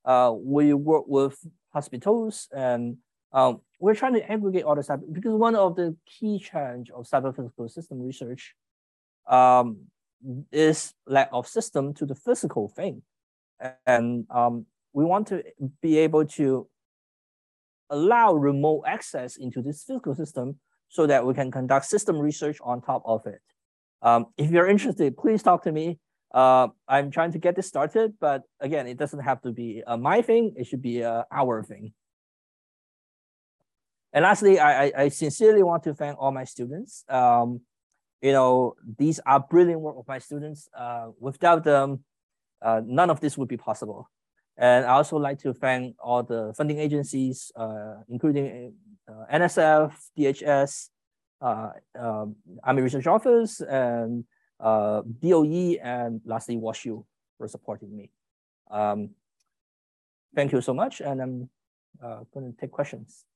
uh, 0.07 0.33
we 0.33 0.73
work 0.73 1.05
with 1.09 1.37
hospitals 1.73 2.49
and 2.57 2.97
um, 3.33 3.61
we're 3.79 3.95
trying 3.95 4.15
to 4.15 4.31
aggregate 4.31 4.65
all 4.65 4.75
the 4.75 4.83
cyber 4.83 5.03
because 5.13 5.35
one 5.35 5.55
of 5.55 5.77
the 5.77 5.97
key 6.07 6.39
challenge 6.39 6.91
of 6.91 7.05
cyber 7.07 7.35
physical 7.35 7.69
system 7.69 8.01
research 8.01 8.55
um, 9.29 9.79
is 10.53 10.95
lack 11.07 11.29
of 11.33 11.47
system 11.47 11.93
to 11.95 12.07
the 12.07 12.15
physical 12.15 12.69
thing. 12.69 13.03
And 13.87 14.27
um, 14.31 14.67
we 14.93 15.05
want 15.05 15.27
to 15.29 15.43
be 15.83 15.99
able 15.99 16.25
to 16.25 16.69
allow 17.91 18.35
remote 18.35 18.85
access 18.87 19.37
into 19.37 19.63
this 19.63 19.85
physical 19.85 20.15
system 20.15 20.59
so 20.89 21.07
that 21.07 21.27
we 21.27 21.35
can 21.35 21.51
conduct 21.51 21.87
system 21.87 22.19
research 22.19 22.59
on 22.63 22.81
top 22.81 23.03
of 23.05 23.27
it. 23.27 23.41
Um, 24.03 24.27
if 24.37 24.51
you're 24.51 24.67
interested, 24.67 25.17
please 25.17 25.43
talk 25.43 25.65
to 25.65 25.73
me. 25.73 25.99
Uh, 26.33 26.69
I'm 26.89 27.11
trying 27.11 27.33
to 27.33 27.39
get 27.39 27.57
this 27.57 27.67
started, 27.67 28.15
but 28.21 28.43
again, 28.61 28.87
it 28.87 28.99
doesn't 28.99 29.21
have 29.21 29.41
to 29.43 29.53
be 29.53 29.83
uh, 29.87 29.97
my 29.97 30.23
thing. 30.23 30.55
It 30.57 30.67
should 30.67 30.83
be 30.83 31.03
uh, 31.03 31.23
our 31.33 31.63
thing. 31.63 31.93
And 34.17 34.23
lastly, 34.23 34.59
I, 34.59 34.91
I, 34.97 35.09
sincerely 35.11 35.63
want 35.63 35.83
to 35.83 35.93
thank 35.93 36.17
all 36.19 36.33
my 36.33 36.45
students. 36.45 37.05
Um, 37.07 37.61
you 38.23 38.33
know, 38.33 38.75
these 38.97 39.21
are 39.27 39.39
brilliant 39.39 39.83
work 39.83 39.97
of 39.99 40.09
my 40.09 40.19
students. 40.21 40.71
Uh, 40.75 41.09
without 41.21 41.65
them, 41.65 42.03
uh, 42.63 42.81
none 42.83 43.11
of 43.11 43.21
this 43.21 43.37
would 43.37 43.49
be 43.49 43.59
possible. 43.59 44.09
And 44.57 44.87
I 44.87 44.93
also 44.93 45.19
like 45.19 45.39
to 45.41 45.53
thank 45.53 45.97
all 46.03 46.23
the 46.23 46.55
funding 46.57 46.79
agencies, 46.79 47.53
uh, 47.57 47.97
including 48.09 48.73
uh, 49.07 49.27
NSF, 49.31 49.93
DHS, 50.19 50.89
uh, 51.43 51.69
um, 52.01 52.37
Army 52.65 52.81
Research 52.81 53.07
Office, 53.07 53.61
and 53.61 54.25
uh, 54.59 55.03
DOE, 55.21 55.77
and 55.83 56.23
lastly, 56.25 56.57
WashU 56.57 57.05
for 57.37 57.49
supporting 57.49 57.95
me. 57.95 58.11
Um, 58.71 59.11
thank 60.35 60.53
you 60.53 60.63
so 60.63 60.73
much, 60.73 61.03
and 61.03 61.21
I'm 61.21 61.51
going 62.33 62.51
to 62.51 62.59
take 62.59 62.71
questions. 62.71 63.27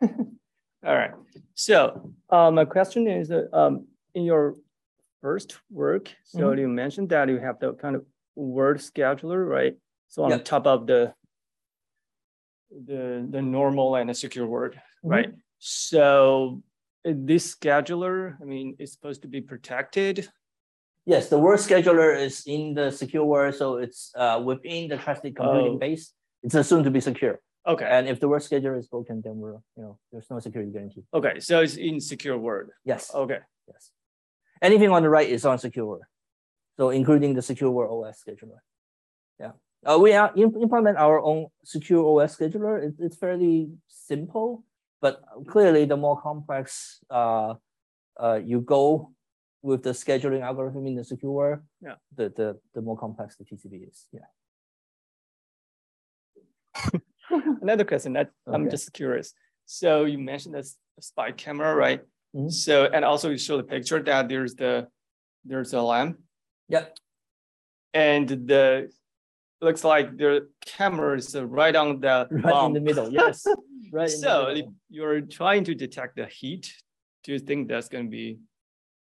All 0.86 0.94
right. 0.94 1.12
So 1.54 2.12
uh, 2.30 2.50
my 2.50 2.64
question 2.64 3.06
is, 3.08 3.30
uh, 3.30 3.46
um, 3.52 3.86
in 4.14 4.24
your 4.24 4.56
first 5.20 5.58
work, 5.70 6.14
so 6.24 6.38
mm 6.38 6.44
-hmm. 6.44 6.60
you 6.60 6.68
mentioned 6.68 7.08
that 7.08 7.28
you 7.28 7.38
have 7.40 7.58
the 7.58 7.72
kind 7.74 7.96
of 7.96 8.02
world 8.34 8.80
scheduler, 8.80 9.40
right? 9.58 9.76
So 10.08 10.22
on 10.22 10.30
yep. 10.30 10.44
top 10.44 10.66
of 10.66 10.86
the 10.86 11.14
the 12.86 13.26
the 13.30 13.42
normal 13.42 13.96
and 13.96 14.10
a 14.10 14.14
secure 14.14 14.46
world, 14.46 14.74
mm 14.74 14.80
-hmm. 14.80 15.14
right? 15.14 15.30
So 15.58 16.62
this 17.26 17.56
scheduler, 17.56 18.36
I 18.42 18.44
mean, 18.44 18.74
is 18.78 18.92
supposed 18.92 19.22
to 19.22 19.28
be 19.28 19.40
protected 19.42 20.28
Yes, 21.08 21.30
the 21.30 21.38
world 21.38 21.58
scheduler 21.58 22.14
is 22.14 22.42
in 22.44 22.74
the 22.74 22.90
secure 22.90 23.24
world, 23.24 23.54
so 23.54 23.78
it's 23.78 24.12
uh, 24.14 24.42
within 24.44 24.90
the 24.90 24.98
trusted 24.98 25.34
computing 25.34 25.76
oh. 25.76 25.78
base. 25.78 26.12
It's 26.42 26.54
assumed 26.54 26.84
to 26.84 26.90
be 26.90 27.00
secure. 27.00 27.40
Okay. 27.68 27.86
And 27.88 28.08
if 28.08 28.18
the 28.18 28.28
world 28.28 28.42
scheduler 28.42 28.78
is 28.78 28.88
broken, 28.88 29.20
then 29.22 29.36
we're 29.36 29.60
you 29.76 29.82
know 29.82 29.98
there's 30.10 30.30
no 30.30 30.40
security 30.40 30.72
guarantee. 30.72 31.04
Okay, 31.12 31.38
so 31.38 31.60
it's 31.60 31.76
insecure 31.76 32.38
world. 32.38 32.70
Yes. 32.84 33.14
Okay. 33.14 33.40
Yes. 33.68 33.90
Anything 34.62 34.90
on 34.90 35.02
the 35.02 35.10
right 35.10 35.28
is 35.28 35.44
on 35.44 35.58
secure 35.58 35.86
world, 35.86 36.04
so 36.76 36.90
including 36.90 37.34
the 37.34 37.42
secure 37.42 37.70
world 37.70 38.06
OS 38.06 38.24
scheduler. 38.26 38.60
Yeah. 39.38 39.52
Uh, 39.84 39.98
we 39.98 40.12
are 40.14 40.32
implement 40.34 40.96
our 40.96 41.20
own 41.20 41.46
secure 41.62 42.02
OS 42.02 42.36
scheduler. 42.36 42.82
It, 42.82 42.94
it's 42.98 43.16
fairly 43.16 43.70
simple, 43.86 44.64
but 45.00 45.20
clearly 45.46 45.84
the 45.84 45.96
more 45.96 46.20
complex 46.20 46.98
uh, 47.10 47.54
uh, 48.18 48.40
you 48.42 48.60
go, 48.62 49.12
with 49.62 49.82
the 49.82 49.90
scheduling 49.90 50.42
algorithm 50.42 50.86
in 50.86 50.96
the 50.96 51.04
secure, 51.04 51.62
yeah. 51.80 51.94
the, 52.16 52.30
the, 52.30 52.58
the 52.74 52.80
more 52.80 52.96
complex 52.96 53.36
the 53.36 53.44
TCB 53.44 53.88
is. 53.88 54.06
Yeah. 54.12 54.28
Another 57.62 57.84
question 57.84 58.12
that 58.14 58.30
okay. 58.46 58.54
I'm 58.54 58.70
just 58.70 58.92
curious. 58.92 59.32
So 59.66 60.04
you 60.04 60.18
mentioned 60.18 60.54
the 60.54 60.68
spy 61.00 61.32
camera, 61.32 61.74
right? 61.74 62.00
Mm 62.34 62.44
-hmm. 62.44 62.50
So 62.50 62.84
and 62.94 63.04
also 63.04 63.28
you 63.28 63.38
show 63.38 63.56
the 63.56 63.68
picture 63.74 64.02
that 64.02 64.28
there's 64.28 64.54
the 64.54 64.88
there's 65.48 65.74
a 65.74 65.82
lamp. 65.82 66.18
Yeah. 66.68 66.86
And 67.94 68.28
the 68.28 68.90
looks 69.60 69.84
like 69.84 70.16
the 70.16 70.48
camera 70.64 71.16
is 71.16 71.34
right 71.34 71.76
on 71.76 72.00
the 72.00 72.26
right 72.30 72.42
bump. 72.42 72.68
in 72.68 72.72
the 72.74 72.80
middle. 72.80 73.12
Yes. 73.12 73.46
right. 73.92 74.10
so 74.10 74.54
you're 74.88 75.20
trying 75.22 75.64
to 75.64 75.74
detect 75.74 76.16
the 76.16 76.26
heat, 76.26 76.72
do 77.24 77.32
you 77.32 77.38
think 77.38 77.68
that's 77.68 77.88
going 77.88 78.04
to 78.04 78.10
be 78.10 78.38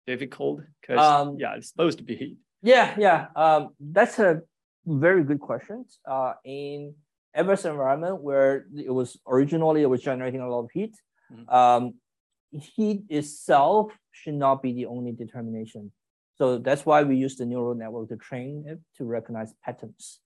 difficult? 0.07 0.61
Because 0.81 0.99
um, 0.99 1.37
yeah, 1.39 1.55
it's 1.55 1.69
supposed 1.69 1.97
to 1.99 2.03
be 2.03 2.15
heat. 2.15 2.37
Yeah, 2.61 2.95
yeah. 2.97 3.27
Um, 3.35 3.69
that's 3.79 4.19
a 4.19 4.41
very 4.85 5.23
good 5.23 5.39
question. 5.39 5.85
Uh, 6.09 6.33
in 6.43 6.95
adverse 7.33 7.65
environment 7.65 8.21
where 8.21 8.65
it 8.75 8.91
was 8.91 9.17
originally 9.27 9.81
it 9.81 9.89
was 9.89 10.01
generating 10.01 10.41
a 10.41 10.49
lot 10.49 10.63
of 10.63 10.71
heat, 10.71 10.95
mm-hmm. 11.31 11.49
um, 11.53 11.93
heat 12.51 13.03
itself 13.09 13.91
should 14.11 14.33
not 14.33 14.61
be 14.61 14.73
the 14.73 14.85
only 14.85 15.11
determination. 15.11 15.91
So 16.37 16.57
that's 16.57 16.85
why 16.85 17.03
we 17.03 17.15
use 17.15 17.35
the 17.35 17.45
neural 17.45 17.75
network 17.75 18.09
to 18.09 18.17
train 18.17 18.65
it 18.67 18.79
to 18.97 19.05
recognize 19.05 19.53
patterns. 19.63 20.19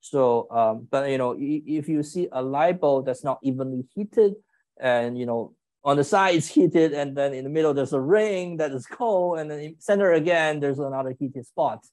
So, 0.00 0.46
um, 0.50 0.86
but 0.88 1.10
you 1.10 1.18
know, 1.18 1.34
if 1.38 1.88
you 1.88 2.02
see 2.02 2.28
a 2.30 2.40
light 2.40 2.80
bulb 2.80 3.06
that's 3.06 3.24
not 3.24 3.38
evenly 3.42 3.84
heated, 3.94 4.34
and 4.78 5.18
you 5.18 5.26
know 5.26 5.54
on 5.82 5.96
the 5.96 6.04
side 6.04 6.36
it's 6.36 6.46
heated, 6.46 6.92
and 6.92 7.16
then 7.16 7.34
in 7.34 7.44
the 7.44 7.50
middle 7.50 7.74
there's 7.74 7.92
a 7.92 8.00
ring 8.00 8.58
that 8.58 8.70
is 8.70 8.86
cold, 8.86 9.40
and 9.40 9.50
then 9.50 9.58
in 9.58 9.74
center 9.80 10.12
again 10.12 10.60
there's 10.60 10.78
another 10.78 11.14
heated 11.18 11.44
spot. 11.44 11.84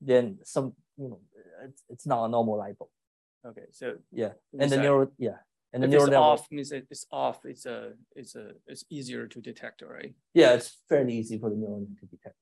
Then 0.00 0.38
some, 0.44 0.74
you 0.96 1.08
know, 1.08 1.20
it's, 1.64 1.82
it's 1.88 2.06
not 2.06 2.26
a 2.26 2.28
normal 2.28 2.58
light 2.58 2.78
bulb. 2.78 2.90
Okay, 3.46 3.66
so 3.70 3.96
yeah, 4.10 4.32
and 4.58 4.70
the 4.70 4.76
neural, 4.76 5.12
yeah, 5.18 5.36
and 5.72 5.82
the 5.82 5.86
neural 5.86 6.06
network 6.06 6.40
off 6.40 6.50
means 6.50 6.72
it's 6.72 7.06
off. 7.12 7.44
It's 7.44 7.66
a, 7.66 7.92
it's 8.16 8.34
a, 8.34 8.52
it's 8.66 8.84
easier 8.90 9.26
to 9.28 9.40
detect, 9.40 9.82
right? 9.82 10.14
Yeah, 10.34 10.54
it's 10.54 10.78
fairly 10.88 11.16
easy 11.16 11.38
for 11.38 11.50
the 11.50 11.56
neural 11.56 11.80
network 11.80 12.00
to 12.00 12.06
detect. 12.06 12.34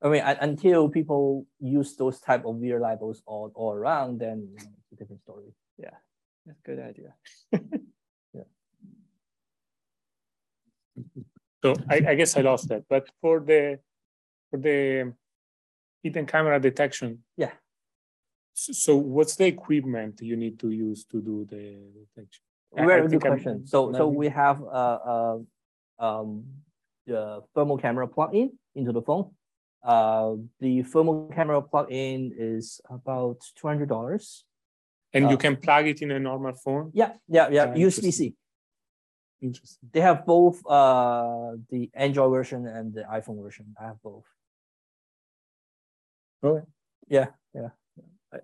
I 0.00 0.08
mean, 0.08 0.22
until 0.22 0.88
people 0.88 1.46
use 1.58 1.96
those 1.96 2.20
type 2.20 2.44
of 2.44 2.56
weird 2.56 2.82
labels 2.82 3.22
all, 3.26 3.50
all 3.54 3.72
around, 3.72 4.20
then 4.20 4.48
you 4.52 4.64
know, 4.64 4.70
it's 4.78 4.92
a 4.92 4.96
different 4.96 5.22
story. 5.22 5.52
Yeah, 5.76 5.90
that's 6.46 6.58
a 6.58 6.62
good 6.62 6.78
idea. 6.78 7.14
yeah. 8.32 8.42
So 11.64 11.74
I, 11.90 11.96
I, 12.10 12.14
guess 12.14 12.36
I 12.36 12.42
lost 12.42 12.68
that, 12.68 12.84
but 12.88 13.08
for 13.20 13.40
the 13.40 13.80
for 13.80 13.87
the 14.52 15.12
hidden 16.02 16.26
camera 16.26 16.60
detection, 16.60 17.24
yeah. 17.36 17.52
So, 18.54 18.72
so 18.72 18.96
what's 18.96 19.36
the 19.36 19.46
equipment 19.46 20.20
you 20.20 20.36
need 20.36 20.58
to 20.60 20.70
use 20.70 21.04
to 21.06 21.20
do 21.20 21.46
the 21.48 21.78
detection? 22.14 22.42
Very 22.74 23.02
good 23.02 23.10
think 23.10 23.24
I'm- 23.24 23.32
question. 23.34 23.66
So, 23.66 23.92
so 23.92 24.08
we 24.08 24.28
have 24.28 24.60
a, 24.62 24.86
a, 25.14 25.40
um, 25.98 26.44
the 27.06 27.42
thermal 27.54 27.78
camera 27.78 28.06
plug-in 28.06 28.52
into 28.74 28.92
the 28.92 29.02
phone. 29.02 29.30
Uh, 29.82 30.34
the 30.60 30.82
thermal 30.82 31.30
camera 31.34 31.62
plug-in 31.62 32.32
is 32.36 32.80
about 32.90 33.38
two 33.56 33.66
hundred 33.68 33.88
dollars. 33.88 34.44
And 35.14 35.26
uh, 35.26 35.30
you 35.30 35.36
can 35.38 35.56
plug 35.56 35.86
it 35.86 36.02
in 36.02 36.10
a 36.10 36.18
normal 36.18 36.52
phone? 36.52 36.90
Yeah, 36.92 37.12
yeah, 37.28 37.48
yeah, 37.50 37.66
Ah. 37.70 37.74
USB-C. 37.74 38.34
Interesting. 39.40 39.88
They 39.92 40.00
have 40.00 40.26
both, 40.26 40.60
uh, 40.66 41.52
the 41.70 41.88
Android 41.94 42.30
version 42.32 42.66
and 42.66 42.92
the 42.92 43.02
iPhone 43.04 43.40
version. 43.42 43.74
I 43.80 43.84
have 43.86 44.02
both. 44.02 44.24
Okay. 46.44 46.66
Yeah, 47.08 47.26
yeah. 47.54 47.68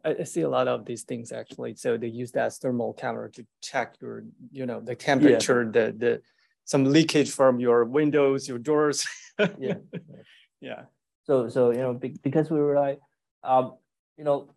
I, 0.04 0.16
I 0.20 0.24
see 0.24 0.40
a 0.42 0.48
lot 0.48 0.66
of 0.68 0.84
these 0.84 1.02
things 1.02 1.32
actually. 1.32 1.74
So 1.76 1.96
they 1.96 2.06
use 2.08 2.32
that 2.32 2.52
thermal 2.54 2.94
camera 2.94 3.30
to 3.32 3.46
check 3.62 3.96
your, 4.00 4.24
you 4.50 4.66
know, 4.66 4.80
the 4.80 4.94
temperature, 4.94 5.70
the 5.70 5.94
the 5.96 6.22
some 6.64 6.84
leakage 6.84 7.30
from 7.30 7.60
your 7.60 7.84
windows, 7.84 8.48
your 8.48 8.58
doors. 8.58 9.06
Yeah. 9.58 9.74
Yeah. 10.60 10.84
So, 11.24 11.50
so, 11.50 11.72
you 11.72 11.78
know, 11.78 11.92
because 12.22 12.50
we 12.50 12.58
were 12.58 12.74
like, 12.74 12.98
um, 13.42 13.74
you 14.16 14.24
know, 14.24 14.48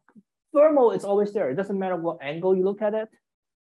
thermal 0.54 0.92
is 0.92 1.04
always 1.04 1.34
there. 1.34 1.50
It 1.50 1.56
doesn't 1.56 1.78
matter 1.78 1.98
what 1.98 2.20
angle 2.22 2.56
you 2.56 2.64
look 2.64 2.82
at 2.82 2.94
it. 2.94 3.10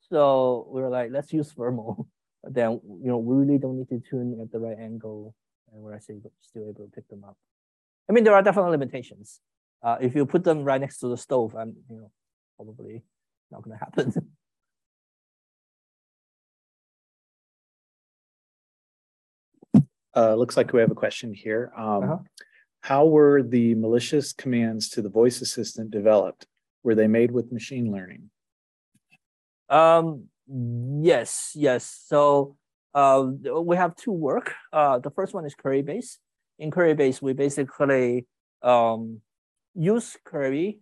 So 0.09 0.67
we 0.73 0.81
were 0.81 0.89
like, 0.89 1.11
let's 1.13 1.33
use 1.33 1.53
thermal. 1.53 2.09
Then, 2.43 2.81
you 3.03 3.11
know, 3.11 3.19
we 3.19 3.37
really 3.37 3.59
don't 3.59 3.77
need 3.77 3.91
to 3.91 4.01
tune 4.01 4.39
at 4.41 4.51
the 4.51 4.59
right 4.59 4.79
angle. 4.79 5.35
And 5.71 5.83
we're 5.83 5.93
actually 5.93 6.23
still 6.41 6.63
able 6.63 6.87
to 6.87 6.91
pick 6.95 7.07
them 7.09 7.23
up. 7.23 7.37
I 8.09 8.15
mean, 8.15 8.25
there 8.25 8.35
are 8.35 8.43
definitely 8.43 8.71
limitations. 8.71 9.41
Uh, 9.83 9.97
if 10.01 10.15
you 10.15 10.27
put 10.27 10.45
them 10.45 10.63
right 10.63 10.81
next 10.81 10.99
to 10.99 11.09
the 11.09 11.17
stove, 11.17 11.55
I'm, 11.55 11.75
you 11.89 11.97
know, 11.97 12.11
probably 12.57 13.03
not 13.51 13.63
gonna 13.63 13.79
happen. 13.79 14.13
Uh, 20.17 20.35
looks 20.35 20.57
like 20.57 20.73
we 20.73 20.81
have 20.81 20.91
a 20.91 20.95
question 20.95 21.33
here. 21.33 21.73
Um, 21.77 22.03
Uh-huh. 22.03 22.19
How 22.83 23.07
were 23.07 23.43
the 23.43 23.75
malicious 23.75 24.33
commands 24.33 24.89
to 24.91 25.03
the 25.03 25.09
voice 25.09 25.41
assistant 25.41 25.91
developed? 25.91 26.47
Were 26.83 26.95
they 26.95 27.07
made 27.07 27.31
with 27.31 27.53
machine 27.53 27.93
learning? 27.93 28.31
Um, 29.69 30.25
yes, 30.49 31.53
yes. 31.55 31.85
So 32.07 32.57
uh, 32.95 33.25
we 33.63 33.77
have 33.77 33.95
two 33.97 34.13
work. 34.13 34.55
Uh, 34.73 34.99
the 34.99 35.11
first 35.11 35.35
one 35.35 35.45
is 35.45 35.55
query 35.55 35.83
base. 35.83 36.19
In 36.59 36.71
query 36.71 36.95
base, 36.95 37.21
we 37.23 37.35
basically 37.35 38.27
um, 38.63 39.21
use 39.75 40.17
query. 40.25 40.81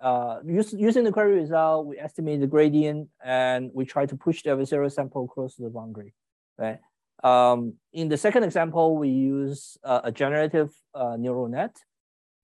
Uh, 0.00 0.40
use, 0.44 0.72
using 0.72 1.04
the 1.04 1.12
query 1.12 1.34
result, 1.40 1.86
we 1.86 1.98
estimate 1.98 2.40
the 2.40 2.46
gradient 2.46 3.08
and 3.24 3.70
we 3.72 3.84
try 3.84 4.04
to 4.04 4.16
push 4.16 4.42
the 4.42 4.50
adversarial 4.50 4.90
sample 4.90 5.28
to 5.36 5.62
the 5.62 5.70
boundary, 5.70 6.12
right? 6.58 6.80
Um, 7.22 7.74
in 7.92 8.08
the 8.08 8.16
second 8.16 8.42
example, 8.42 8.96
we 8.96 9.08
use 9.08 9.78
uh, 9.84 10.00
a 10.04 10.10
generative 10.10 10.72
uh, 10.94 11.16
neural 11.16 11.48
net 11.48 11.76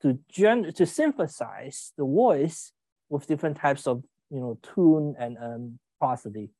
to 0.03 0.18
gen 0.31 0.72
to 0.72 0.87
synthesize 0.87 1.93
the 1.97 2.05
voice 2.05 2.72
with 3.09 3.26
different 3.26 3.57
types 3.57 3.87
of 3.87 4.05
you 4.31 4.39
know 4.39 4.59
tune 4.62 5.16
and 5.18 5.37
um, 5.39 5.79
prosody. 5.99 6.51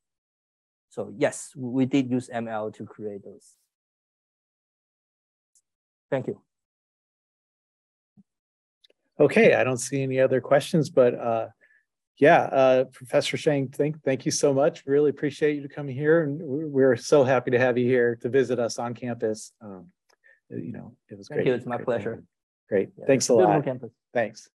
So 0.91 1.12
yes, 1.16 1.53
we 1.57 1.87
did 1.87 2.11
use 2.11 2.29
ML 2.35 2.75
to 2.75 2.85
create 2.85 3.23
those. 3.25 3.55
Thank 6.11 6.27
you. 6.27 6.41
Okay, 9.21 9.55
I 9.55 9.64
don't 9.64 9.79
see 9.79 10.03
any 10.03 10.21
other 10.21 10.41
questions, 10.41 10.91
but 10.91 11.14
uh, 11.14 11.49
yeah, 12.19 12.43
uh, 12.43 12.85
Professor 12.93 13.37
Zhang, 13.37 13.75
thank, 13.75 14.03
thank 14.05 14.25
you 14.25 14.33
so 14.33 14.53
much. 14.53 14.85
Really 14.87 15.11
appreciate 15.11 15.61
you 15.61 15.69
coming 15.69 15.95
here. 15.95 16.25
And 16.25 16.41
we're 16.43 16.97
so 16.97 17.25
happy 17.25 17.51
to 17.53 17.59
have 17.59 17.79
you 17.79 17.87
here 17.87 18.16
to 18.23 18.29
visit 18.29 18.59
us 18.59 18.79
on 18.79 18.95
campus. 18.95 19.53
Um, 19.61 19.89
You 20.51 20.73
know, 20.73 20.97
it 21.09 21.19
was 21.19 21.29
Thank 21.29 21.39
great. 21.39 21.47
you. 21.49 21.55
It's 21.55 21.66
my 21.66 21.77
great 21.77 21.85
pleasure. 21.85 22.25
Great. 22.69 22.91
Yeah, 22.99 23.07
Thanks 23.07 23.29
a 23.29 23.35
lot. 23.35 23.64
campus. 23.64 23.93
Thanks. 24.12 24.49